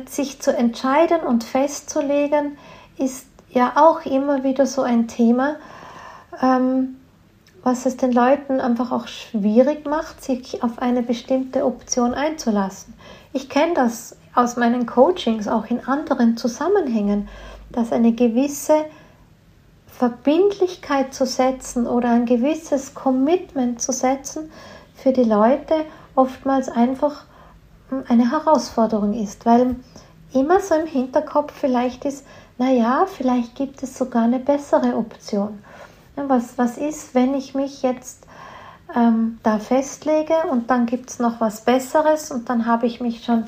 sich 0.09 0.40
zu 0.40 0.56
entscheiden 0.56 1.21
und 1.21 1.44
festzulegen 1.44 2.59
ist 2.99 3.26
ja 3.50 3.75
auch 3.76 4.04
immer 4.04 4.42
wieder 4.42 4.66
so 4.66 4.82
ein 4.82 5.06
Thema, 5.06 5.56
ähm, 6.40 6.97
was 7.62 7.87
es 7.87 7.97
den 7.97 8.12
Leuten 8.12 8.61
einfach 8.61 8.90
auch 8.90 9.06
schwierig 9.06 9.87
macht, 9.87 10.23
sich 10.23 10.62
auf 10.62 10.78
eine 10.78 11.02
bestimmte 11.02 11.64
Option 11.64 12.14
einzulassen. 12.14 12.94
Ich 13.32 13.49
kenne 13.49 13.75
das 13.75 14.16
aus 14.35 14.56
meinen 14.56 14.87
Coachings 14.87 15.47
auch 15.47 15.66
in 15.66 15.87
anderen 15.87 16.37
Zusammenhängen, 16.37 17.28
dass 17.71 17.92
eine 17.92 18.12
gewisse 18.12 18.85
Verbindlichkeit 19.92 21.14
zu 21.14 21.26
setzen 21.26 21.87
oder 21.87 22.11
ein 22.11 22.26
gewisses 22.26 22.94
Commitment 22.94 23.80
zu 23.80 23.92
setzen 23.92 24.50
für 24.94 25.12
die 25.12 25.25
Leute 25.25 25.84
oftmals 26.14 26.68
einfach 26.68 27.25
eine 28.08 28.30
Herausforderung 28.30 29.12
ist, 29.12 29.44
weil 29.44 29.76
immer 30.32 30.61
so 30.61 30.75
im 30.75 30.87
Hinterkopf 30.87 31.52
vielleicht 31.52 32.04
ist, 32.04 32.25
naja, 32.58 33.06
vielleicht 33.06 33.54
gibt 33.54 33.82
es 33.82 33.96
sogar 33.96 34.25
eine 34.25 34.38
bessere 34.38 34.96
Option. 34.96 35.62
Was, 36.16 36.56
was 36.56 36.78
ist, 36.78 37.14
wenn 37.14 37.34
ich 37.34 37.54
mich 37.54 37.82
jetzt 37.82 38.26
ähm, 38.94 39.38
da 39.42 39.58
festlege 39.58 40.34
und 40.50 40.70
dann 40.70 40.87
gibt 40.87 41.11
es 41.11 41.18
noch 41.18 41.40
was 41.40 41.64
Besseres 41.64 42.30
und 42.30 42.49
dann 42.49 42.66
habe 42.66 42.87
ich 42.87 43.00
mich 43.00 43.25
schon 43.25 43.44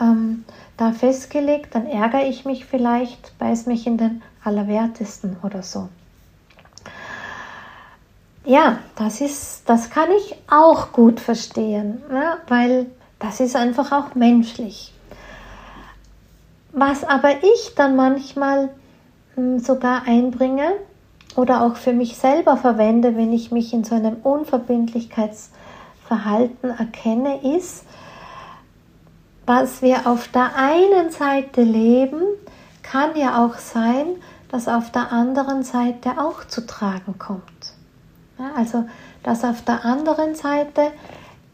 ähm, 0.00 0.44
da 0.76 0.92
festgelegt, 0.92 1.74
dann 1.74 1.86
ärgere 1.86 2.26
ich 2.26 2.44
mich 2.44 2.66
vielleicht, 2.66 3.36
beiß 3.38 3.66
mich 3.66 3.86
in 3.86 3.98
den 3.98 4.22
Allerwertesten 4.48 5.36
oder 5.42 5.62
so. 5.62 5.88
Ja, 8.44 8.78
das 8.96 9.20
ist, 9.20 9.62
das 9.66 9.90
kann 9.90 10.08
ich 10.10 10.34
auch 10.50 10.92
gut 10.92 11.20
verstehen, 11.20 12.02
ne? 12.10 12.38
weil 12.48 12.86
das 13.18 13.40
ist 13.40 13.56
einfach 13.56 13.92
auch 13.92 14.14
menschlich. 14.14 14.92
Was 16.72 17.04
aber 17.04 17.42
ich 17.42 17.74
dann 17.76 17.96
manchmal 17.96 18.70
hm, 19.34 19.58
sogar 19.58 20.04
einbringe, 20.06 20.72
oder 21.38 21.62
auch 21.62 21.76
für 21.76 21.92
mich 21.92 22.16
selber 22.16 22.56
verwende, 22.56 23.16
wenn 23.16 23.32
ich 23.32 23.52
mich 23.52 23.72
in 23.72 23.84
so 23.84 23.94
einem 23.94 24.16
Unverbindlichkeitsverhalten 24.24 26.70
erkenne, 26.70 27.38
ist, 27.56 27.84
was 29.46 29.82
wir 29.82 30.08
auf 30.08 30.26
der 30.28 30.56
einen 30.56 31.10
Seite 31.10 31.62
leben, 31.62 32.22
kann 32.82 33.16
ja 33.16 33.44
auch 33.44 33.54
sein, 33.54 34.06
dass 34.50 34.68
auf 34.68 34.90
der 34.90 35.12
anderen 35.12 35.62
Seite 35.62 36.12
auch 36.18 36.46
zu 36.46 36.66
tragen 36.66 37.18
kommt. 37.18 37.42
Ja, 38.38 38.52
also, 38.56 38.84
dass 39.22 39.44
auf 39.44 39.62
der 39.62 39.84
anderen 39.84 40.34
Seite, 40.34 40.92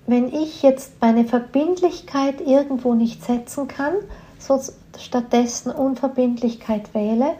wenn 0.06 0.32
ich 0.32 0.62
jetzt 0.62 1.00
meine 1.00 1.24
Verbindlichkeit 1.24 2.40
irgendwo 2.40 2.94
nicht 2.94 3.24
setzen 3.24 3.68
kann, 3.68 3.94
so 4.38 4.60
stattdessen 4.98 5.70
Unverbindlichkeit 5.70 6.94
wähle, 6.94 7.34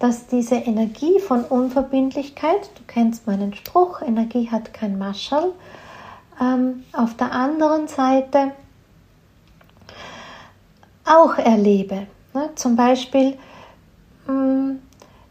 dass 0.00 0.26
diese 0.26 0.56
Energie 0.56 1.20
von 1.20 1.44
Unverbindlichkeit, 1.44 2.70
du 2.74 2.82
kennst 2.86 3.26
meinen 3.26 3.54
Spruch, 3.54 4.00
Energie 4.02 4.50
hat 4.50 4.72
kein 4.72 4.98
Maschall, 4.98 5.52
ähm, 6.40 6.84
auf 6.92 7.16
der 7.16 7.32
anderen 7.32 7.86
Seite 7.86 8.52
auch 11.04 11.36
erlebe. 11.36 12.06
Ne? 12.32 12.50
Zum 12.54 12.76
Beispiel, 12.76 13.38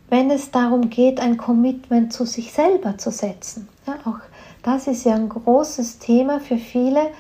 wenn 0.10 0.32
es 0.32 0.52
darum 0.52 0.90
geht, 0.90 1.20
ein 1.20 1.38
Commitment 1.38 2.14
zu 2.14 2.26
sich 2.26 2.52
selber 2.52 2.98
zu 2.98 3.12
setzen. 3.12 3.68
Ja, 3.88 3.96
auch 4.06 4.20
das 4.64 4.88
ist 4.88 5.06
ja 5.06 5.16
ein 5.16 5.30
großes 5.30 6.00
Thema 6.00 6.40
für 6.40 6.58
viele, 6.58 7.12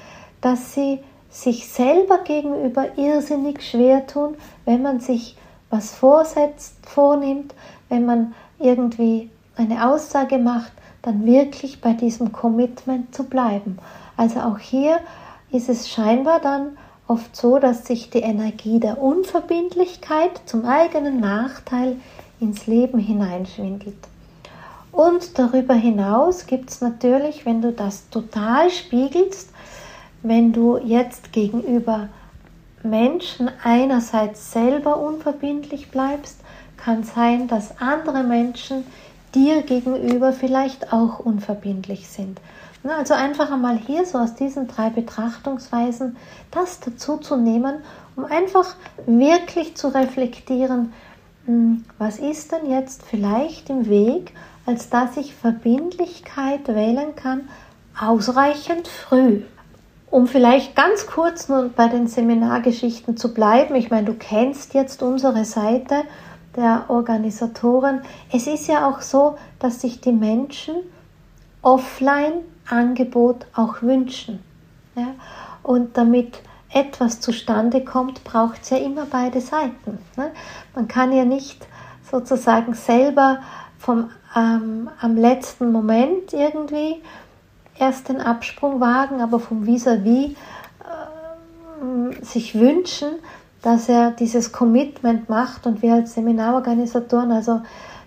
dass 0.41 0.73
sie 0.73 0.99
sich 1.29 1.67
selber 1.67 2.19
gegenüber 2.19 2.97
irrsinnig 2.97 3.63
schwer 3.63 4.07
tun, 4.07 4.35
wenn 4.65 4.81
man 4.81 4.99
sich 4.99 5.37
was 5.69 5.93
vorsetzt, 5.93 6.75
vornimmt, 6.81 7.53
wenn 7.89 8.05
man 8.05 8.33
irgendwie 8.57 9.29
eine 9.55 9.87
Aussage 9.87 10.37
macht, 10.37 10.71
dann 11.01 11.25
wirklich 11.25 11.81
bei 11.81 11.93
diesem 11.93 12.31
Commitment 12.31 13.13
zu 13.13 13.23
bleiben. 13.23 13.77
Also 14.17 14.39
auch 14.41 14.57
hier 14.57 14.99
ist 15.51 15.69
es 15.69 15.89
scheinbar 15.89 16.39
dann 16.39 16.77
oft 17.07 17.35
so, 17.35 17.59
dass 17.59 17.85
sich 17.85 18.09
die 18.09 18.19
Energie 18.19 18.79
der 18.79 19.01
Unverbindlichkeit 19.01 20.41
zum 20.45 20.65
eigenen 20.65 21.19
Nachteil 21.19 21.97
ins 22.39 22.67
Leben 22.67 22.99
hineinschwindelt. 22.99 23.97
Und 24.91 25.37
darüber 25.37 25.73
hinaus 25.73 26.45
gibt 26.45 26.71
es 26.71 26.81
natürlich, 26.81 27.45
wenn 27.45 27.61
du 27.61 27.71
das 27.71 28.09
total 28.09 28.69
spiegelst, 28.69 29.51
wenn 30.23 30.51
du 30.51 30.77
jetzt 30.77 31.31
gegenüber 31.31 32.09
Menschen 32.83 33.49
einerseits 33.63 34.51
selber 34.51 34.97
unverbindlich 34.97 35.91
bleibst, 35.91 36.39
kann 36.77 37.03
sein, 37.03 37.47
dass 37.47 37.79
andere 37.79 38.23
Menschen 38.23 38.85
dir 39.35 39.61
gegenüber 39.61 40.33
vielleicht 40.33 40.91
auch 40.91 41.19
unverbindlich 41.19 42.07
sind. 42.07 42.39
Also 42.83 43.13
einfach 43.13 43.51
einmal 43.51 43.77
hier 43.77 44.05
so 44.05 44.17
aus 44.17 44.35
diesen 44.35 44.67
drei 44.67 44.89
Betrachtungsweisen 44.89 46.15
das 46.51 46.79
dazu 46.79 47.17
zu 47.17 47.35
nehmen, 47.35 47.75
um 48.15 48.23
einfach 48.25 48.75
wirklich 49.05 49.75
zu 49.75 49.89
reflektieren, 49.89 50.93
was 51.97 52.19
ist 52.19 52.51
denn 52.51 52.69
jetzt 52.69 53.03
vielleicht 53.03 53.69
im 53.69 53.89
Weg, 53.89 54.33
als 54.65 54.89
dass 54.89 55.17
ich 55.17 55.33
Verbindlichkeit 55.33 56.67
wählen 56.67 57.15
kann, 57.15 57.49
ausreichend 57.99 58.87
früh. 58.87 59.41
Um 60.11 60.27
vielleicht 60.27 60.75
ganz 60.75 61.05
kurz 61.05 61.49
nur 61.49 61.69
bei 61.69 61.87
den 61.87 62.07
Seminargeschichten 62.07 63.17
zu 63.17 63.33
bleiben, 63.33 63.75
ich 63.75 63.91
meine, 63.91 64.07
du 64.07 64.13
kennst 64.13 64.73
jetzt 64.73 65.03
unsere 65.03 65.45
Seite 65.45 66.03
der 66.55 66.85
Organisatoren. 66.87 68.01
Es 68.31 68.47
ist 68.47 68.67
ja 68.67 68.89
auch 68.89 69.01
so, 69.01 69.37
dass 69.59 69.81
sich 69.81 70.01
die 70.01 70.11
Menschen 70.11 70.75
Offline-Angebot 71.61 73.45
auch 73.53 73.81
wünschen. 73.81 74.39
Ja? 74.95 75.13
Und 75.61 75.97
damit 75.97 76.41
etwas 76.71 77.19
zustande 77.19 77.83
kommt, 77.83 78.23
braucht 78.23 78.61
es 78.61 78.69
ja 78.69 78.77
immer 78.77 79.05
beide 79.09 79.41
Seiten. 79.41 79.97
Ne? 80.15 80.31
Man 80.75 80.87
kann 80.87 81.11
ja 81.11 81.25
nicht 81.25 81.67
sozusagen 82.09 82.73
selber 82.73 83.39
vom, 83.77 84.09
ähm, 84.35 84.89
am 84.99 85.15
letzten 85.15 85.71
Moment 85.71 86.33
irgendwie 86.33 87.01
erst 87.77 88.09
den 88.09 88.21
Absprung 88.21 88.79
wagen, 88.79 89.21
aber 89.21 89.39
vom 89.39 89.65
Vis-à-vis 89.65 90.35
-vis, 90.35 92.19
äh, 92.21 92.23
sich 92.23 92.55
wünschen, 92.55 93.09
dass 93.61 93.89
er 93.89 94.11
dieses 94.11 94.51
Commitment 94.51 95.29
macht 95.29 95.65
und 95.65 95.81
wir 95.81 95.93
als 95.93 96.13
Seminarorganisatoren, 96.13 97.31
also 97.31 97.61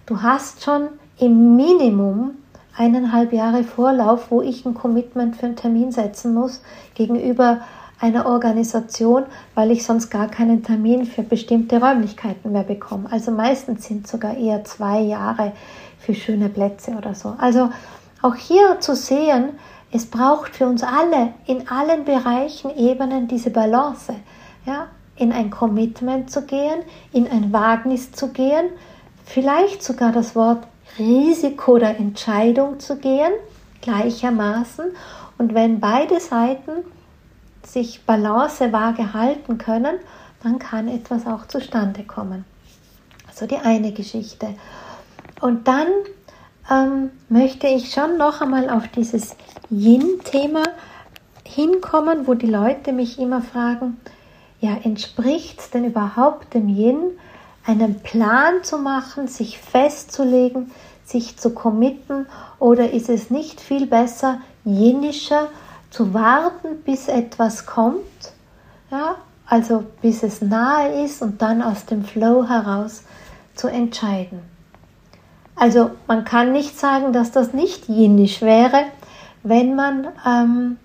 du 0.07 0.23
hast 0.23 0.63
schon 0.63 0.89
im 1.19 1.57
Minimum 1.57 2.33
eineinhalb 2.77 3.33
Jahre 3.33 3.65
Vorlauf, 3.65 4.31
wo 4.31 4.41
ich 4.41 4.65
ein 4.65 4.75
Commitment 4.75 5.37
für 5.37 5.47
einen 5.47 5.57
Termin 5.57 5.93
setzen 5.93 6.33
muss 6.33 6.63
gegenüber 6.95 7.61
einer 8.03 8.27
Organisation, 8.27 9.25
weil 9.55 9.71
ich 9.71 9.85
sonst 9.85 10.11
gar 10.11 10.29
keinen 10.29 10.65
Termin 10.65 11.07
für 11.07 11.23
bestimmte 11.23 11.81
Räumlichkeiten 11.81 12.51
mehr 12.51 12.65
bekomme. 12.65 13.11
Also 13.11 13.31
meistens 13.31 13.85
sind 13.85 14.09
sogar 14.09 14.37
eher 14.37 14.65
zwei 14.65 15.01
Jahre 15.01 15.53
für 16.01 16.15
schöne 16.15 16.49
Plätze 16.49 16.91
oder 16.93 17.15
so. 17.15 17.35
Also 17.39 17.71
auch 18.21 18.35
hier 18.35 18.81
zu 18.81 18.97
sehen, 18.97 19.51
es 19.93 20.07
braucht 20.07 20.57
für 20.57 20.67
uns 20.67 20.83
alle 20.83 21.35
in 21.47 21.69
allen 21.69 22.05
Bereichen, 22.05 22.77
Ebenen 22.77 23.29
diese 23.29 23.51
Balance. 23.51 24.15
Ja? 24.67 24.89
In 25.15 25.31
ein 25.31 25.51
Commitment 25.51 26.29
zu 26.29 26.43
gehen, 26.43 26.81
in 27.13 27.29
ein 27.29 27.53
Wagnis 27.53 28.11
zu 28.11 28.29
gehen, 28.29 28.71
vielleicht 29.25 29.85
sogar 29.85 30.11
das 30.11 30.35
Wort 30.35 30.67
Risiko 30.99 31.79
der 31.79 31.99
Entscheidung 32.01 32.81
zu 32.81 32.97
gehen, 32.97 33.33
gleichermaßen. 33.81 34.87
Und 35.39 35.55
wenn 35.55 35.79
beide 35.79 36.19
Seiten 36.19 36.85
sich 37.73 38.05
balancewaage 38.05 39.15
halten 39.15 39.57
können, 39.57 39.97
dann 40.43 40.59
kann 40.59 40.89
etwas 40.89 41.27
auch 41.27 41.47
zustande 41.47 42.05
kommen. 42.05 42.45
Also 43.29 43.47
die 43.47 43.57
eine 43.57 43.93
Geschichte. 43.93 44.55
Und 45.41 45.67
dann 45.67 45.87
ähm, 46.71 47.11
möchte 47.29 47.67
ich 47.67 47.93
schon 47.93 48.19
noch 48.19 48.43
einmal 48.43 48.69
auf 48.69 48.89
dieses 48.89 49.37
Yin-Thema 49.71 50.63
hinkommen, 51.45 52.27
wo 52.27 52.35
die 52.35 52.47
Leute 52.47 52.93
mich 52.93 53.19
immer 53.19 53.41
fragen, 53.41 53.99
ja, 54.61 54.77
entspricht 54.85 55.61
es 55.61 55.71
denn 55.71 55.85
überhaupt 55.85 56.55
dem 56.55 56.69
Yin, 56.69 57.19
einen 57.65 58.01
Plan 58.01 58.63
zu 58.63 58.79
machen, 58.79 59.29
sich 59.29 59.59
festzulegen, 59.59 60.71
sich 61.05 61.39
zu 61.39 61.51
committen, 61.51 62.27
oder 62.59 62.93
ist 62.93 63.09
es 63.09 63.31
nicht 63.31 63.61
viel 63.61 63.87
besser, 63.87 64.41
jinischer 64.65 65.49
zu 65.93 66.13
warten, 66.15 66.83
bis 66.85 67.07
etwas 67.07 67.67
kommt, 67.67 68.33
ja, 68.91 69.15
also 69.47 69.85
bis 70.01 70.23
es 70.23 70.41
nahe 70.41 71.05
ist 71.05 71.23
und 71.23 71.41
dann 71.41 71.63
aus 71.63 71.85
dem 71.87 72.05
Flow 72.05 72.49
heraus 72.49 73.05
zu 73.55 73.69
entscheiden. 73.69 74.41
Also 75.55 75.91
man 76.07 76.25
kann 76.25 76.53
nicht 76.53 76.79
sagen, 76.79 77.13
dass 77.13 77.31
das 77.31 77.53
nicht 77.53 77.89
jinisch 77.89 78.41
wäre, 78.41 78.85
wenn 79.43 79.77
man 79.77 80.09
ähm, 80.27 80.79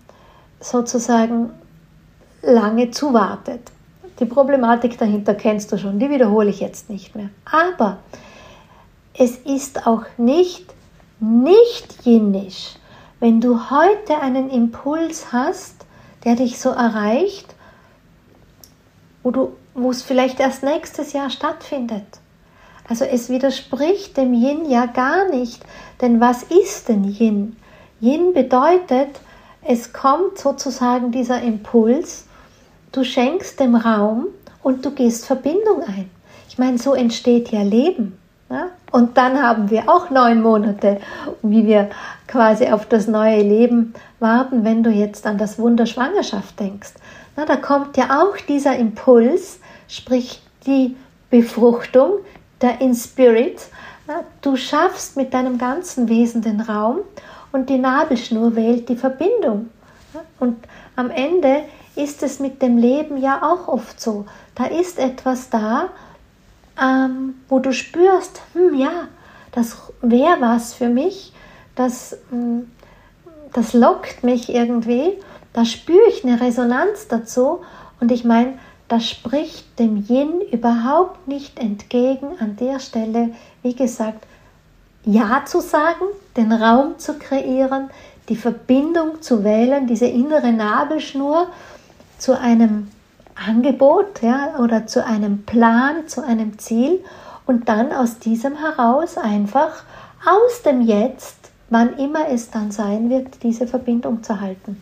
sozusagen 0.60 1.52
lange 2.42 2.92
zuwartet. 2.92 3.72
Die 4.20 4.26
Problematik 4.26 4.98
dahinter 4.98 5.36
kennst 5.36 5.72
du 5.72 5.78
schon, 5.78 6.00
die 6.00 6.10
wiederhole 6.10 6.50
ich 6.50 6.60
jetzt 6.60 6.90
nicht 6.90 7.16
mehr. 7.16 7.30
Aber 7.46 7.98
es 9.14 9.38
ist 9.38 9.88
auch 9.88 10.04
nicht 10.18 10.74
nicht 11.20 12.06
jinnisch, 12.06 12.76
wenn 13.20 13.42
du 13.42 13.70
heute 13.70 14.20
einen 14.22 14.50
Impuls 14.50 15.32
hast, 15.32 15.86
der 16.24 16.36
dich 16.36 16.60
so 16.60 16.70
erreicht, 16.70 17.56
wo, 19.24 19.32
du, 19.32 19.54
wo 19.74 19.92
es 19.92 20.04
vielleicht 20.04 20.40
erst 20.40 20.64
nächstes 20.64 21.14
Jahr 21.14 21.30
stattfindet. 21.30 22.06
Also 22.88 23.06
es 23.06 23.30
widerspricht 23.30 24.16
dem 24.18 24.34
Yin 24.34 24.70
ja 24.70 24.86
gar 24.86 25.30
nicht. 25.30 25.64
Denn 26.02 26.20
was 26.20 26.44
ist 26.44 26.88
denn 26.90 27.04
Yin? 27.04 27.58
Yin 28.00 28.34
bedeutet, 28.34 29.20
es 29.64 29.92
kommt 29.92 30.38
sozusagen 30.38 31.12
dieser 31.12 31.42
Impuls, 31.42 32.26
du 32.92 33.04
schenkst 33.04 33.60
dem 33.60 33.76
Raum 33.76 34.28
und 34.64 34.86
du 34.86 34.92
gehst 34.92 35.26
Verbindung 35.26 35.84
ein. 35.84 36.10
Ich 36.48 36.58
meine, 36.58 36.78
so 36.78 36.94
entsteht 36.94 37.50
ja 37.50 37.64
Leben. 37.64 38.18
Und 38.92 39.18
dann 39.18 39.42
haben 39.42 39.70
wir 39.70 39.90
auch 39.90 40.10
neun 40.10 40.42
Monate, 40.42 41.02
wie 41.42 41.68
wir 41.68 41.90
quasi 42.28 42.68
auf 42.68 42.86
das 42.86 43.08
neue 43.08 43.42
Leben 43.42 43.94
warten, 44.20 44.64
wenn 44.64 44.84
du 44.84 44.90
jetzt 44.90 45.26
an 45.26 45.38
das 45.38 45.60
Wunder 45.60 45.86
Schwangerschaft 45.86 46.60
denkst. 46.60 46.94
Na, 47.36 47.46
da 47.46 47.58
kommt 47.58 47.98
ja 47.98 48.22
auch 48.22 48.38
dieser 48.38 48.78
Impuls, 48.78 49.60
sprich 49.88 50.42
die 50.66 50.96
Befruchtung, 51.30 52.20
der 52.62 52.82
In 52.82 52.96
Spirit. 52.96 53.68
Na, 54.08 54.22
du 54.42 54.56
schaffst 54.56 55.18
mit 55.18 55.34
deinem 55.34 55.58
ganzen 55.58 56.08
Wesen 56.08 56.42
den 56.42 56.62
Raum 56.62 57.00
und 57.52 57.70
die 57.70 57.78
Nabelschnur 57.78 58.56
wählt 58.56 58.88
die 58.90 58.96
Verbindung. 58.96 59.70
Und 60.40 60.58
am 60.96 61.12
Ende 61.12 61.64
ist 61.96 62.24
es 62.24 62.40
mit 62.40 62.62
dem 62.62 62.78
Leben 62.78 63.18
ja 63.18 63.42
auch 63.44 63.68
oft 63.68 64.00
so. 64.00 64.26
Da 64.56 64.66
ist 64.66 64.98
etwas 65.00 65.50
da, 65.50 65.90
ähm, 66.82 67.36
wo 67.50 67.60
du 67.60 67.74
spürst, 67.74 68.42
hm, 68.54 68.76
ja, 68.76 69.08
das 69.52 69.78
wäre 70.02 70.40
was 70.40 70.74
für 70.74 70.90
mich, 70.90 71.34
das, 71.76 72.18
hm, 72.30 72.70
das 73.54 73.74
lockt 73.74 74.24
mich 74.24 74.50
irgendwie, 74.50 75.14
da 75.54 75.66
spüre 75.66 76.08
ich 76.10 76.24
eine 76.24 76.40
Resonanz 76.40 77.08
dazu 77.08 77.62
und 78.00 78.12
ich 78.12 78.24
meine, 78.24 78.60
das 78.88 79.10
spricht 79.10 79.80
dem 79.80 80.06
Yin 80.08 80.42
überhaupt 80.52 81.28
nicht 81.28 81.60
entgegen, 81.60 82.28
an 82.40 82.56
der 82.56 82.80
Stelle, 82.80 83.32
wie 83.62 83.76
gesagt, 83.76 84.26
Ja 85.04 85.44
zu 85.46 85.62
sagen, 85.62 86.06
den 86.36 86.52
Raum 86.52 87.00
zu 87.00 87.14
kreieren, 87.16 87.90
die 88.30 88.36
Verbindung 88.36 89.22
zu 89.22 89.44
wählen, 89.44 89.88
diese 89.88 90.06
innere 90.06 90.52
Nabelschnur 90.52 91.48
zu 92.18 92.38
einem 92.38 92.90
Angebot 93.46 94.22
ja, 94.22 94.58
oder 94.60 94.88
zu 94.88 95.06
einem 95.06 95.44
Plan, 95.44 96.08
zu 96.08 96.24
einem 96.24 96.58
Ziel 96.60 97.04
und 97.46 97.70
dann 97.70 97.92
aus 97.92 98.20
diesem 98.20 98.56
heraus 98.56 99.18
einfach 99.18 99.84
aus 100.26 100.64
dem 100.64 100.82
Jetzt, 100.82 101.52
wann 101.70 101.98
immer 101.98 102.30
es 102.30 102.50
dann 102.50 102.72
sein 102.72 103.10
wird, 103.10 103.44
diese 103.44 103.68
Verbindung 103.68 104.24
zu 104.24 104.42
halten. 104.42 104.82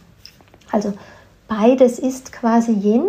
Also 0.72 0.94
beides 1.48 2.00
ist 2.00 2.32
quasi 2.32 2.72
Yin 2.72 3.08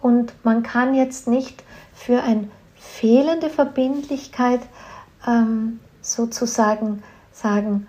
und 0.00 0.32
man 0.44 0.62
kann 0.62 0.94
jetzt 0.94 1.28
nicht 1.28 1.62
für 1.94 2.22
eine 2.22 2.48
fehlende 2.74 3.48
Verbindlichkeit 3.48 4.60
ähm, 5.26 5.80
sozusagen 6.00 7.02
sagen 7.32 7.86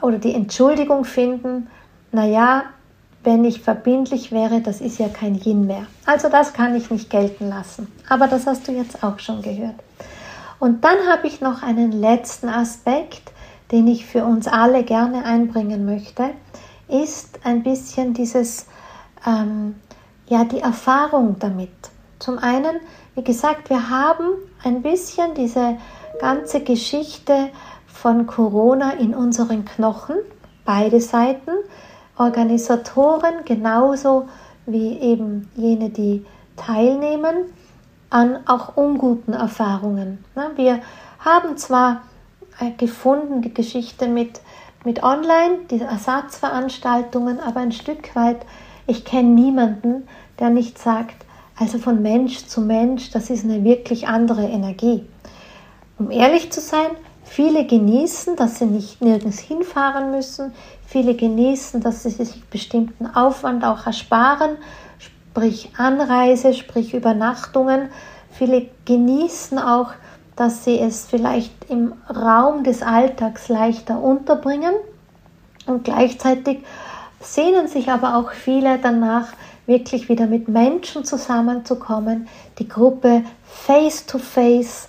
oder 0.00 0.18
die 0.18 0.34
Entschuldigung 0.34 1.04
finden, 1.04 1.68
naja, 2.12 2.64
wenn 3.24 3.44
ich 3.44 3.62
verbindlich 3.62 4.30
wäre, 4.30 4.60
das 4.60 4.80
ist 4.80 4.98
ja 4.98 5.08
kein 5.08 5.34
Yin 5.34 5.66
mehr. 5.66 5.86
Also 6.06 6.28
das 6.28 6.52
kann 6.52 6.74
ich 6.74 6.90
nicht 6.90 7.10
gelten 7.10 7.48
lassen. 7.48 7.90
Aber 8.08 8.28
das 8.28 8.46
hast 8.46 8.68
du 8.68 8.72
jetzt 8.72 9.02
auch 9.02 9.18
schon 9.18 9.42
gehört. 9.42 9.76
Und 10.60 10.84
dann 10.84 10.96
habe 11.10 11.26
ich 11.26 11.40
noch 11.40 11.62
einen 11.62 11.92
letzten 11.92 12.48
Aspekt, 12.48 13.32
den 13.72 13.88
ich 13.88 14.06
für 14.06 14.24
uns 14.24 14.46
alle 14.46 14.84
gerne 14.84 15.24
einbringen 15.24 15.84
möchte, 15.84 16.30
ist 16.88 17.40
ein 17.44 17.62
bisschen 17.62 18.14
dieses, 18.14 18.66
ähm, 19.26 19.76
ja, 20.26 20.44
die 20.44 20.60
Erfahrung 20.60 21.36
damit. 21.38 21.70
Zum 22.18 22.38
einen, 22.38 22.76
wie 23.14 23.24
gesagt, 23.24 23.70
wir 23.70 23.88
haben 23.88 24.26
ein 24.62 24.82
bisschen 24.82 25.34
diese 25.34 25.76
ganze 26.20 26.60
Geschichte 26.60 27.50
von 27.86 28.26
Corona 28.26 28.92
in 28.92 29.14
unseren 29.14 29.64
Knochen, 29.64 30.16
beide 30.64 31.00
Seiten. 31.00 31.50
Organisatoren 32.16 33.44
genauso 33.44 34.28
wie 34.66 34.98
eben 34.98 35.50
jene, 35.56 35.90
die 35.90 36.24
teilnehmen, 36.56 37.52
an 38.10 38.38
auch 38.46 38.76
unguten 38.76 39.32
Erfahrungen. 39.32 40.24
Wir 40.56 40.80
haben 41.18 41.56
zwar 41.56 42.02
äh, 42.60 42.70
gefunden 42.70 43.42
die 43.42 43.52
Geschichte 43.52 44.06
mit, 44.06 44.40
mit 44.84 45.02
Online, 45.02 45.58
diese 45.70 45.84
Ersatzveranstaltungen, 45.84 47.40
aber 47.40 47.60
ein 47.60 47.72
Stück 47.72 48.14
weit, 48.14 48.46
ich 48.86 49.04
kenne 49.04 49.30
niemanden, 49.30 50.06
der 50.38 50.50
nicht 50.50 50.78
sagt, 50.78 51.24
also 51.58 51.78
von 51.78 52.02
Mensch 52.02 52.46
zu 52.46 52.60
Mensch, 52.60 53.10
das 53.10 53.30
ist 53.30 53.44
eine 53.44 53.64
wirklich 53.64 54.06
andere 54.06 54.44
Energie. 54.44 55.08
um 55.98 56.10
ehrlich 56.10 56.50
zu 56.50 56.60
sein, 56.60 56.90
viele 57.34 57.66
genießen, 57.66 58.36
dass 58.36 58.60
sie 58.60 58.66
nicht 58.66 59.02
nirgends 59.02 59.40
hinfahren 59.40 60.12
müssen. 60.12 60.52
Viele 60.86 61.16
genießen, 61.16 61.80
dass 61.80 62.04
sie 62.04 62.10
sich 62.10 62.44
bestimmten 62.44 63.08
Aufwand 63.08 63.64
auch 63.64 63.86
ersparen, 63.86 64.56
sprich 64.98 65.72
Anreise, 65.76 66.54
sprich 66.54 66.94
Übernachtungen. 66.94 67.88
Viele 68.30 68.68
genießen 68.84 69.58
auch, 69.58 69.90
dass 70.36 70.62
sie 70.62 70.78
es 70.78 71.06
vielleicht 71.06 71.68
im 71.68 71.94
Raum 72.08 72.62
des 72.62 72.82
Alltags 72.82 73.48
leichter 73.48 74.00
unterbringen 74.00 74.74
und 75.66 75.82
gleichzeitig 75.82 76.58
sehnen 77.20 77.66
sich 77.66 77.90
aber 77.90 78.16
auch 78.16 78.30
viele 78.30 78.78
danach, 78.78 79.32
wirklich 79.66 80.08
wieder 80.08 80.26
mit 80.26 80.46
Menschen 80.46 81.04
zusammenzukommen, 81.04 82.28
die 82.58 82.68
Gruppe 82.68 83.24
face 83.44 84.06
to 84.06 84.18
face 84.18 84.88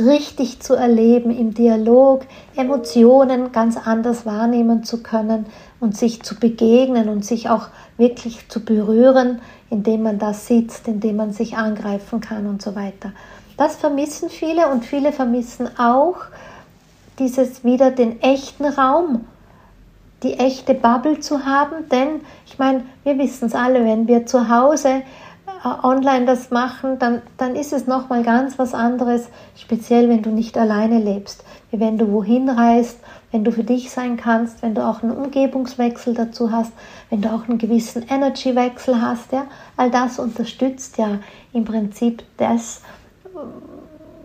richtig 0.00 0.60
zu 0.60 0.74
erleben, 0.74 1.30
im 1.30 1.54
Dialog 1.54 2.26
Emotionen 2.56 3.52
ganz 3.52 3.76
anders 3.76 4.26
wahrnehmen 4.26 4.84
zu 4.84 5.02
können 5.02 5.46
und 5.80 5.96
sich 5.96 6.22
zu 6.22 6.34
begegnen 6.38 7.08
und 7.08 7.24
sich 7.24 7.48
auch 7.48 7.68
wirklich 7.96 8.48
zu 8.48 8.64
berühren, 8.64 9.40
indem 9.70 10.02
man 10.02 10.18
da 10.18 10.32
sitzt, 10.32 10.88
indem 10.88 11.16
man 11.16 11.32
sich 11.32 11.56
angreifen 11.56 12.20
kann 12.20 12.46
und 12.46 12.62
so 12.62 12.74
weiter. 12.74 13.12
Das 13.56 13.76
vermissen 13.76 14.28
viele 14.28 14.68
und 14.68 14.84
viele 14.84 15.12
vermissen 15.12 15.78
auch 15.78 16.16
dieses 17.18 17.64
wieder 17.64 17.90
den 17.90 18.20
echten 18.20 18.66
Raum, 18.66 19.24
die 20.22 20.34
echte 20.34 20.74
Bubble 20.74 21.20
zu 21.20 21.44
haben, 21.46 21.88
denn 21.90 22.20
ich 22.46 22.58
meine, 22.58 22.84
wir 23.04 23.18
wissen 23.18 23.46
es 23.46 23.54
alle, 23.54 23.84
wenn 23.84 24.08
wir 24.08 24.26
zu 24.26 24.48
Hause 24.48 25.02
online 25.64 26.26
das 26.26 26.50
machen, 26.50 26.98
dann, 26.98 27.22
dann 27.36 27.56
ist 27.56 27.72
es 27.72 27.86
nochmal 27.86 28.22
ganz 28.22 28.58
was 28.58 28.74
anderes, 28.74 29.28
speziell 29.56 30.08
wenn 30.08 30.22
du 30.22 30.30
nicht 30.30 30.56
alleine 30.58 30.98
lebst, 30.98 31.44
wie 31.70 31.80
wenn 31.80 31.98
du 31.98 32.12
wohin 32.12 32.48
reist, 32.48 32.98
wenn 33.32 33.44
du 33.44 33.52
für 33.52 33.64
dich 33.64 33.90
sein 33.90 34.16
kannst, 34.16 34.62
wenn 34.62 34.74
du 34.74 34.84
auch 34.84 35.02
einen 35.02 35.12
Umgebungswechsel 35.12 36.14
dazu 36.14 36.50
hast, 36.50 36.72
wenn 37.10 37.22
du 37.22 37.30
auch 37.30 37.48
einen 37.48 37.58
gewissen 37.58 38.06
Energywechsel 38.08 39.00
hast, 39.00 39.32
ja, 39.32 39.46
all 39.76 39.90
das 39.90 40.18
unterstützt 40.18 40.98
ja 40.98 41.18
im 41.52 41.64
Prinzip 41.64 42.22
das, 42.36 42.82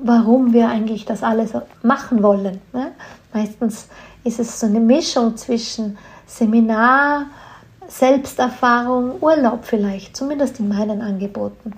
warum 0.02 0.54
wir 0.54 0.70
eigentlich 0.70 1.06
das 1.06 1.24
alles 1.24 1.54
machen 1.84 2.24
wollen. 2.24 2.62
Ne? 2.74 2.92
Meistens 3.34 3.88
ist 4.24 4.40
es 4.40 4.60
so 4.60 4.68
eine 4.68 4.80
Mischung 4.80 5.36
zwischen 5.38 5.98
Seminar, 6.26 7.26
Selbsterfahrung, 7.92 9.22
Urlaub 9.22 9.66
vielleicht, 9.66 10.16
zumindest 10.16 10.60
in 10.60 10.70
meinen 10.70 11.02
Angeboten. 11.02 11.74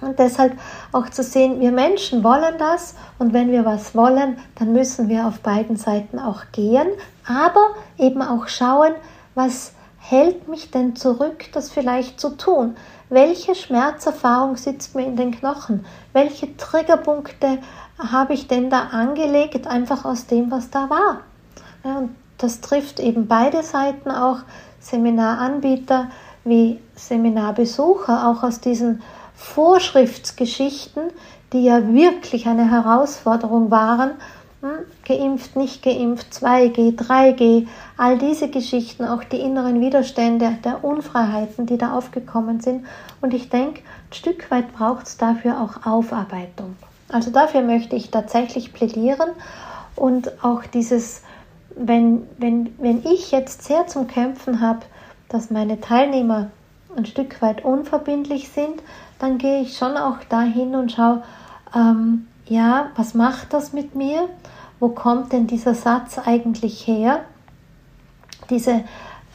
Und 0.00 0.18
deshalb 0.18 0.58
auch 0.92 1.08
zu 1.10 1.22
sehen, 1.22 1.60
wir 1.60 1.70
Menschen 1.70 2.24
wollen 2.24 2.58
das 2.58 2.94
und 3.18 3.32
wenn 3.32 3.52
wir 3.52 3.64
was 3.64 3.94
wollen, 3.94 4.38
dann 4.56 4.72
müssen 4.72 5.08
wir 5.08 5.26
auf 5.26 5.40
beiden 5.40 5.76
Seiten 5.76 6.18
auch 6.18 6.42
gehen, 6.52 6.88
aber 7.26 7.74
eben 7.96 8.22
auch 8.22 8.48
schauen, 8.48 8.92
was 9.34 9.72
hält 9.98 10.48
mich 10.48 10.70
denn 10.70 10.96
zurück, 10.96 11.44
das 11.52 11.70
vielleicht 11.70 12.18
zu 12.18 12.30
tun? 12.30 12.76
Welche 13.08 13.54
Schmerzerfahrung 13.54 14.56
sitzt 14.56 14.96
mir 14.96 15.06
in 15.06 15.16
den 15.16 15.30
Knochen? 15.30 15.84
Welche 16.12 16.56
Triggerpunkte 16.56 17.58
habe 17.98 18.34
ich 18.34 18.48
denn 18.48 18.70
da 18.70 18.88
angelegt, 18.92 19.66
einfach 19.66 20.04
aus 20.04 20.26
dem, 20.26 20.50
was 20.50 20.70
da 20.70 20.90
war? 20.90 21.20
Und 21.84 22.16
das 22.38 22.60
trifft 22.60 22.98
eben 23.00 23.28
beide 23.28 23.62
Seiten 23.62 24.10
auch, 24.10 24.38
Seminaranbieter 24.80 26.10
wie 26.44 26.80
Seminarbesucher, 26.94 28.28
auch 28.28 28.42
aus 28.42 28.60
diesen 28.60 29.02
Vorschriftsgeschichten, 29.34 31.02
die 31.52 31.64
ja 31.64 31.92
wirklich 31.92 32.46
eine 32.46 32.70
Herausforderung 32.70 33.70
waren, 33.70 34.12
hm, 34.60 34.70
geimpft, 35.06 35.56
nicht 35.56 35.82
geimpft, 35.82 36.32
2G, 36.32 36.94
3G, 36.94 37.66
all 37.96 38.18
diese 38.18 38.48
Geschichten, 38.48 39.04
auch 39.04 39.24
die 39.24 39.40
inneren 39.40 39.80
Widerstände 39.80 40.58
der 40.64 40.84
Unfreiheiten, 40.84 41.64
die 41.64 41.78
da 41.78 41.94
aufgekommen 41.96 42.60
sind. 42.60 42.84
Und 43.22 43.32
ich 43.32 43.48
denke, 43.48 43.80
ein 43.80 44.12
Stück 44.12 44.50
weit 44.50 44.72
braucht 44.74 45.06
es 45.06 45.16
dafür 45.16 45.60
auch 45.60 45.86
Aufarbeitung. 45.86 46.76
Also 47.08 47.30
dafür 47.30 47.62
möchte 47.62 47.96
ich 47.96 48.10
tatsächlich 48.10 48.72
plädieren 48.72 49.30
und 49.96 50.44
auch 50.44 50.64
dieses, 50.64 51.22
wenn, 51.86 52.26
wenn, 52.38 52.74
wenn 52.78 53.04
ich 53.04 53.30
jetzt 53.30 53.64
sehr 53.64 53.86
zum 53.86 54.06
Kämpfen 54.06 54.60
habe, 54.60 54.80
dass 55.28 55.50
meine 55.50 55.80
Teilnehmer 55.80 56.50
ein 56.96 57.06
Stück 57.06 57.40
weit 57.40 57.64
unverbindlich 57.64 58.48
sind, 58.48 58.82
dann 59.18 59.38
gehe 59.38 59.60
ich 59.62 59.76
schon 59.76 59.96
auch 59.96 60.18
dahin 60.28 60.74
und 60.74 60.92
schaue, 60.92 61.22
ähm, 61.74 62.26
ja, 62.46 62.90
was 62.96 63.14
macht 63.14 63.52
das 63.52 63.72
mit 63.72 63.94
mir? 63.94 64.28
Wo 64.80 64.88
kommt 64.88 65.32
denn 65.32 65.46
dieser 65.46 65.74
Satz 65.74 66.18
eigentlich 66.18 66.86
her? 66.86 67.20
Diese, 68.48 68.82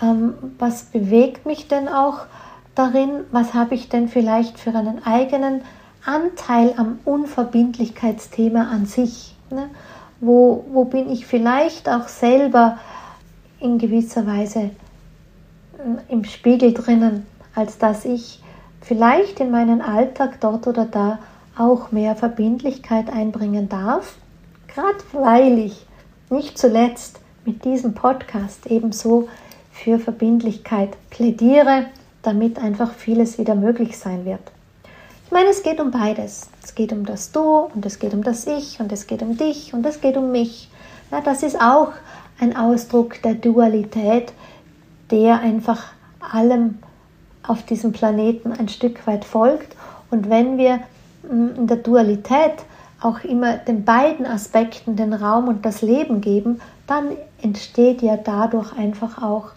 ähm, 0.02 0.34
was 0.60 0.84
bewegt 0.86 1.46
mich 1.46 1.68
denn 1.68 1.88
auch 1.88 2.26
darin? 2.74 3.26
Was 3.32 3.54
habe 3.54 3.76
ich 3.76 3.88
denn 3.88 4.10
vielleicht 4.10 4.60
für 4.60 4.72
einen 4.72 5.06
eigenen 5.06 5.62
Anteil 6.06 6.74
am 6.78 7.00
Unverbindlichkeitsthema 7.06 8.64
an 8.70 8.86
sich? 8.86 9.36
Ne? 9.50 9.70
Wo, 10.26 10.66
wo 10.72 10.86
bin 10.86 11.12
ich 11.12 11.26
vielleicht 11.26 11.88
auch 11.88 12.08
selber 12.08 12.80
in 13.60 13.78
gewisser 13.78 14.26
Weise 14.26 14.60
äh, 14.60 16.12
im 16.12 16.24
Spiegel 16.24 16.74
drinnen, 16.74 17.26
als 17.54 17.78
dass 17.78 18.06
ich 18.06 18.42
vielleicht 18.82 19.40
in 19.40 19.52
meinen 19.52 19.82
Alltag 19.82 20.40
dort 20.42 20.68
oder 20.68 20.86
da 20.86 21.20
auch 21.58 21.92
mehr 21.92 22.16
Verbindlichkeit 22.16 23.12
einbringen 23.12 23.70
darf, 23.70 24.16
gerade 24.68 24.98
weil 25.14 25.60
ich 25.60 25.86
nicht 26.30 26.58
zuletzt 26.58 27.20
mit 27.46 27.64
diesem 27.64 27.94
Podcast 27.94 28.66
ebenso 28.66 29.30
für 29.72 30.00
Verbindlichkeit 30.00 30.98
plädiere, 31.10 31.86
damit 32.24 32.58
einfach 32.60 32.94
vieles 32.94 33.38
wieder 33.38 33.56
möglich 33.56 33.98
sein 33.98 34.26
wird. 34.26 34.55
Ich 35.26 35.32
meine, 35.32 35.50
es 35.50 35.64
geht 35.64 35.82
um 35.82 35.92
beides. 35.92 36.50
Es 36.64 36.76
geht 36.76 36.94
um 36.94 37.04
das 37.06 37.32
Du 37.32 37.70
und 37.74 37.86
es 37.86 37.98
geht 38.00 38.14
um 38.14 38.24
das 38.24 38.46
Ich 38.46 38.80
und 38.80 38.92
es 38.92 39.08
geht 39.08 39.24
um 39.24 39.36
dich 39.38 39.74
und 39.74 39.86
es 39.86 40.00
geht 40.00 40.18
um 40.18 40.32
mich. 40.32 40.70
Ja, 41.12 41.22
das 41.22 41.42
ist 41.42 41.60
auch 41.60 41.94
ein 42.40 42.56
Ausdruck 42.56 43.22
der 43.24 43.34
Dualität, 43.34 44.34
der 45.10 45.40
einfach 45.40 45.84
allem 46.20 46.78
auf 47.44 47.64
diesem 47.64 47.92
Planeten 47.92 48.52
ein 48.52 48.70
Stück 48.70 49.06
weit 49.08 49.26
folgt. 49.26 49.76
Und 50.12 50.30
wenn 50.30 50.58
wir 50.58 50.80
in 51.30 51.68
der 51.68 51.78
Dualität 51.78 52.64
auch 53.02 53.24
immer 53.24 53.58
den 53.58 53.84
beiden 53.84 54.26
Aspekten 54.26 54.96
den 54.96 55.14
Raum 55.14 55.48
und 55.48 55.66
das 55.66 55.82
Leben 55.82 56.22
geben, 56.22 56.62
dann 56.88 57.10
entsteht 57.42 58.04
ja 58.04 58.16
dadurch 58.16 58.78
einfach 58.78 59.22
auch 59.22 59.50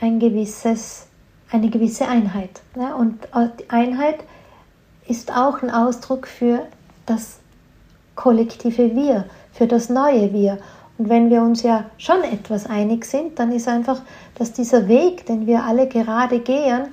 ein 0.00 0.18
gewisses, 0.18 1.06
eine 1.50 1.68
gewisse 1.68 2.08
Einheit. 2.08 2.62
Und 2.98 3.28
die 3.60 3.70
Einheit 3.70 4.20
ist 5.08 5.32
auch 5.36 5.62
ein 5.62 5.70
Ausdruck 5.70 6.26
für 6.26 6.66
das 7.06 7.38
kollektive 8.14 8.94
Wir, 8.94 9.24
für 9.52 9.66
das 9.66 9.88
neue 9.88 10.32
Wir. 10.32 10.58
Und 10.98 11.08
wenn 11.08 11.30
wir 11.30 11.42
uns 11.42 11.62
ja 11.62 11.84
schon 11.98 12.22
etwas 12.22 12.66
einig 12.66 13.04
sind, 13.04 13.38
dann 13.38 13.52
ist 13.52 13.68
einfach, 13.68 14.00
dass 14.36 14.52
dieser 14.52 14.88
Weg, 14.88 15.26
den 15.26 15.46
wir 15.46 15.64
alle 15.64 15.88
gerade 15.88 16.40
gehen, 16.40 16.86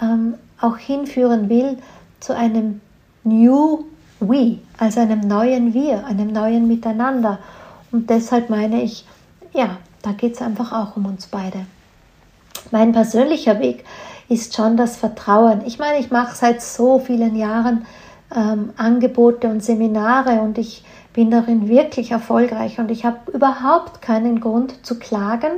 ähm, 0.00 0.34
auch 0.60 0.76
hinführen 0.76 1.48
will 1.48 1.78
zu 2.20 2.34
einem 2.34 2.80
New 3.24 3.84
We, 4.20 4.58
also 4.78 5.00
einem 5.00 5.20
neuen 5.20 5.74
Wir, 5.74 6.06
einem 6.06 6.32
neuen 6.32 6.66
Miteinander. 6.68 7.38
Und 7.92 8.08
deshalb 8.08 8.48
meine 8.48 8.82
ich, 8.82 9.04
ja, 9.52 9.78
da 10.02 10.12
geht 10.12 10.34
es 10.34 10.42
einfach 10.42 10.72
auch 10.72 10.96
um 10.96 11.06
uns 11.06 11.26
beide. 11.26 11.66
Mein 12.70 12.92
persönlicher 12.92 13.60
Weg 13.60 13.84
ist 14.28 14.54
schon 14.54 14.76
das 14.76 14.96
Vertrauen. 14.96 15.62
Ich 15.66 15.78
meine, 15.78 15.98
ich 15.98 16.10
mache 16.10 16.34
seit 16.34 16.62
so 16.62 16.98
vielen 16.98 17.36
Jahren 17.36 17.86
ähm, 18.34 18.70
Angebote 18.76 19.48
und 19.48 19.62
Seminare 19.62 20.40
und 20.40 20.58
ich 20.58 20.84
bin 21.12 21.30
darin 21.30 21.68
wirklich 21.68 22.10
erfolgreich 22.10 22.78
und 22.78 22.90
ich 22.90 23.04
habe 23.04 23.30
überhaupt 23.32 24.02
keinen 24.02 24.40
Grund 24.40 24.84
zu 24.84 24.98
klagen. 24.98 25.52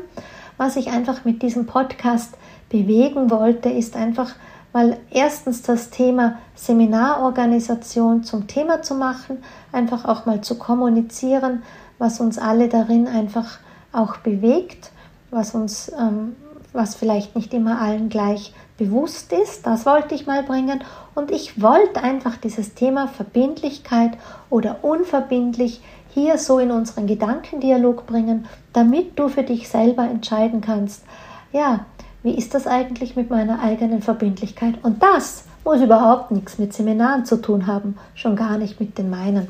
Was 0.59 0.77
ich 0.77 0.91
einfach 0.91 1.25
mit 1.25 1.43
diesem 1.43 1.67
Podcast 1.67 2.35
bewegen 2.69 3.31
wollte, 3.31 3.69
ist 3.69 3.97
einfach 3.97 4.35
mal 4.73 4.99
erstens 5.11 5.63
das 5.63 5.89
Thema 5.89 6.39
Seminarorganisation 6.55 8.25
zum 8.25 8.47
Thema 8.47 8.83
zu 8.83 8.95
machen, 8.95 9.39
einfach 9.73 10.05
auch 10.05 10.27
mal 10.27 10.43
zu 10.43 10.59
kommunizieren, 10.59 11.63
was 11.99 12.21
uns 12.21 12.37
alle 12.39 12.69
darin 12.69 13.09
einfach 13.09 13.59
auch 13.93 14.19
bewegt, 14.19 14.91
was 15.31 15.55
uns, 15.55 15.91
ähm, 15.99 16.37
was 16.77 16.95
vielleicht 16.95 17.35
nicht 17.35 17.53
immer 17.53 17.81
allen 17.81 18.09
gleich 18.09 18.53
bewusst 18.79 19.33
ist. 19.33 19.67
Das 19.67 19.87
wollte 19.87 20.15
ich 20.15 20.27
mal 20.27 20.43
bringen. 20.43 20.85
Und 21.15 21.31
ich 21.31 21.61
wollte 21.61 22.03
einfach 22.03 22.37
dieses 22.37 22.75
Thema 22.75 23.09
Verbindlichkeit 23.09 24.13
oder 24.51 24.85
unverbindlich 24.85 25.81
hier 26.15 26.39
so 26.39 26.59
in 26.59 26.71
unseren 26.71 27.07
Gedankendialog 27.07 28.07
bringen, 28.07 28.47
damit 28.73 29.19
du 29.19 29.29
für 29.29 29.43
dich 29.43 29.69
selber 29.69 30.05
entscheiden 30.05 30.61
kannst, 30.61 31.05
ja, 31.53 31.87
wie 32.23 32.35
ist 32.35 32.55
das 32.55 32.67
eigentlich 32.67 33.17
mit 33.17 33.31
meiner 33.31 33.63
eigenen 33.63 34.03
Verbindlichkeit? 34.03 34.75
Und 34.83 35.03
das 35.03 35.45
muss 35.65 35.81
überhaupt 35.81 36.31
nichts 36.31 36.59
mit 36.59 36.73
Seminaren 36.73 37.25
zu 37.25 37.37
tun 37.41 37.67
haben, 37.67 37.97
schon 38.15 38.35
gar 38.35 38.57
nicht 38.57 38.81
mit 38.81 38.99
den 38.99 39.11
meinen. 39.11 39.49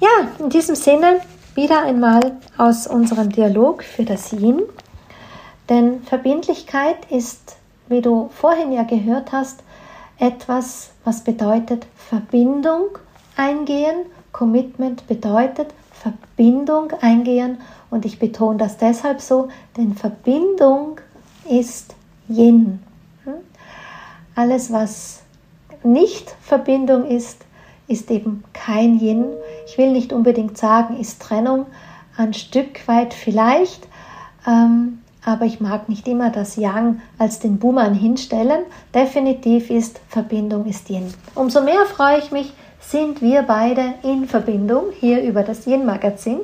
Ja, 0.00 0.28
in 0.38 0.50
diesem 0.50 0.74
Sinne 0.74 1.20
wieder 1.54 1.82
einmal 1.82 2.32
aus 2.58 2.86
unserem 2.86 3.30
Dialog 3.30 3.84
für 3.84 4.04
das 4.04 4.32
Yin. 4.32 4.62
Denn 5.68 6.02
Verbindlichkeit 6.02 7.10
ist, 7.10 7.56
wie 7.88 8.00
du 8.00 8.28
vorhin 8.32 8.72
ja 8.72 8.82
gehört 8.82 9.32
hast, 9.32 9.62
etwas, 10.18 10.90
was 11.04 11.22
bedeutet 11.22 11.86
Verbindung 11.96 12.98
eingehen. 13.36 14.06
Commitment 14.32 15.06
bedeutet 15.06 15.68
Verbindung 15.92 16.92
eingehen 17.00 17.58
und 17.90 18.04
ich 18.04 18.18
betone 18.18 18.58
das 18.58 18.76
deshalb 18.76 19.20
so, 19.20 19.48
denn 19.76 19.94
Verbindung 19.94 21.00
ist 21.48 21.94
Yin. 22.28 22.80
Hm? 23.24 23.34
Alles, 24.34 24.72
was 24.72 25.22
nicht 25.82 26.30
Verbindung 26.40 27.06
ist, 27.06 27.44
ist 27.86 28.10
eben 28.10 28.44
kein 28.52 28.98
Yin. 28.98 29.26
Ich 29.66 29.78
will 29.78 29.92
nicht 29.92 30.12
unbedingt 30.12 30.58
sagen, 30.58 30.98
ist 30.98 31.22
Trennung 31.22 31.66
ein 32.16 32.34
Stück 32.34 32.86
weit 32.86 33.12
vielleicht, 33.12 33.86
ähm, 34.46 35.00
aber 35.24 35.44
ich 35.44 35.60
mag 35.60 35.88
nicht 35.88 36.06
immer 36.06 36.30
das 36.30 36.56
Yang 36.56 37.00
als 37.18 37.38
den 37.38 37.58
Buhmann 37.58 37.94
hinstellen. 37.94 38.64
Definitiv 38.94 39.70
ist 39.70 40.00
Verbindung 40.08 40.66
ist 40.66 40.90
Yin. 40.90 41.12
Umso 41.34 41.62
mehr 41.62 41.86
freue 41.86 42.18
ich 42.18 42.30
mich, 42.30 42.52
sind 42.80 43.22
wir 43.22 43.42
beide 43.42 43.94
in 44.02 44.26
Verbindung 44.26 44.84
hier 44.98 45.22
über 45.22 45.42
das 45.42 45.66
Yin-Magazin, 45.66 46.38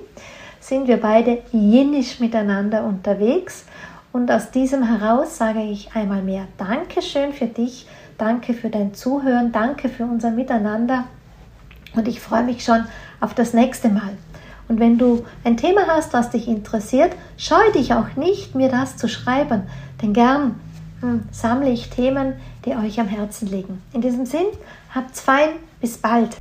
sind 0.60 0.88
wir 0.88 0.98
beide 0.98 1.38
yinisch 1.52 2.20
miteinander 2.20 2.84
unterwegs. 2.84 3.64
Und 4.12 4.30
aus 4.30 4.50
diesem 4.50 4.82
heraus 4.82 5.36
sage 5.36 5.62
ich 5.62 5.94
einmal 5.94 6.22
mehr 6.22 6.46
Dankeschön 6.58 7.32
für 7.32 7.46
dich, 7.46 7.86
danke 8.18 8.54
für 8.54 8.70
dein 8.70 8.94
Zuhören, 8.94 9.52
danke 9.52 9.88
für 9.88 10.04
unser 10.04 10.30
Miteinander. 10.30 11.04
Und 11.94 12.08
ich 12.08 12.20
freue 12.20 12.42
mich 12.42 12.64
schon 12.64 12.84
auf 13.20 13.34
das 13.34 13.52
nächste 13.52 13.88
Mal. 13.88 14.16
Und 14.70 14.78
wenn 14.78 14.98
du 14.98 15.24
ein 15.42 15.56
Thema 15.56 15.88
hast, 15.88 16.12
was 16.12 16.30
dich 16.30 16.46
interessiert, 16.46 17.11
scheue 17.37 17.72
dich 17.72 17.92
auch 17.92 18.14
nicht, 18.14 18.54
mir 18.54 18.68
das 18.68 18.96
zu 18.96 19.09
schreiben, 19.09 19.64
denn 20.00 20.12
gern 20.12 20.61
hm, 21.00 21.24
sammle 21.33 21.70
ich 21.70 21.90
Themen, 21.90 22.35
die 22.64 22.76
euch 22.76 23.00
am 23.00 23.09
Herzen 23.09 23.48
liegen. 23.48 23.83
In 23.92 24.00
diesem 24.00 24.26
Sinn, 24.26 24.46
habt's 24.94 25.22
fein, 25.22 25.48
bis 25.80 25.98
bald. 25.98 26.37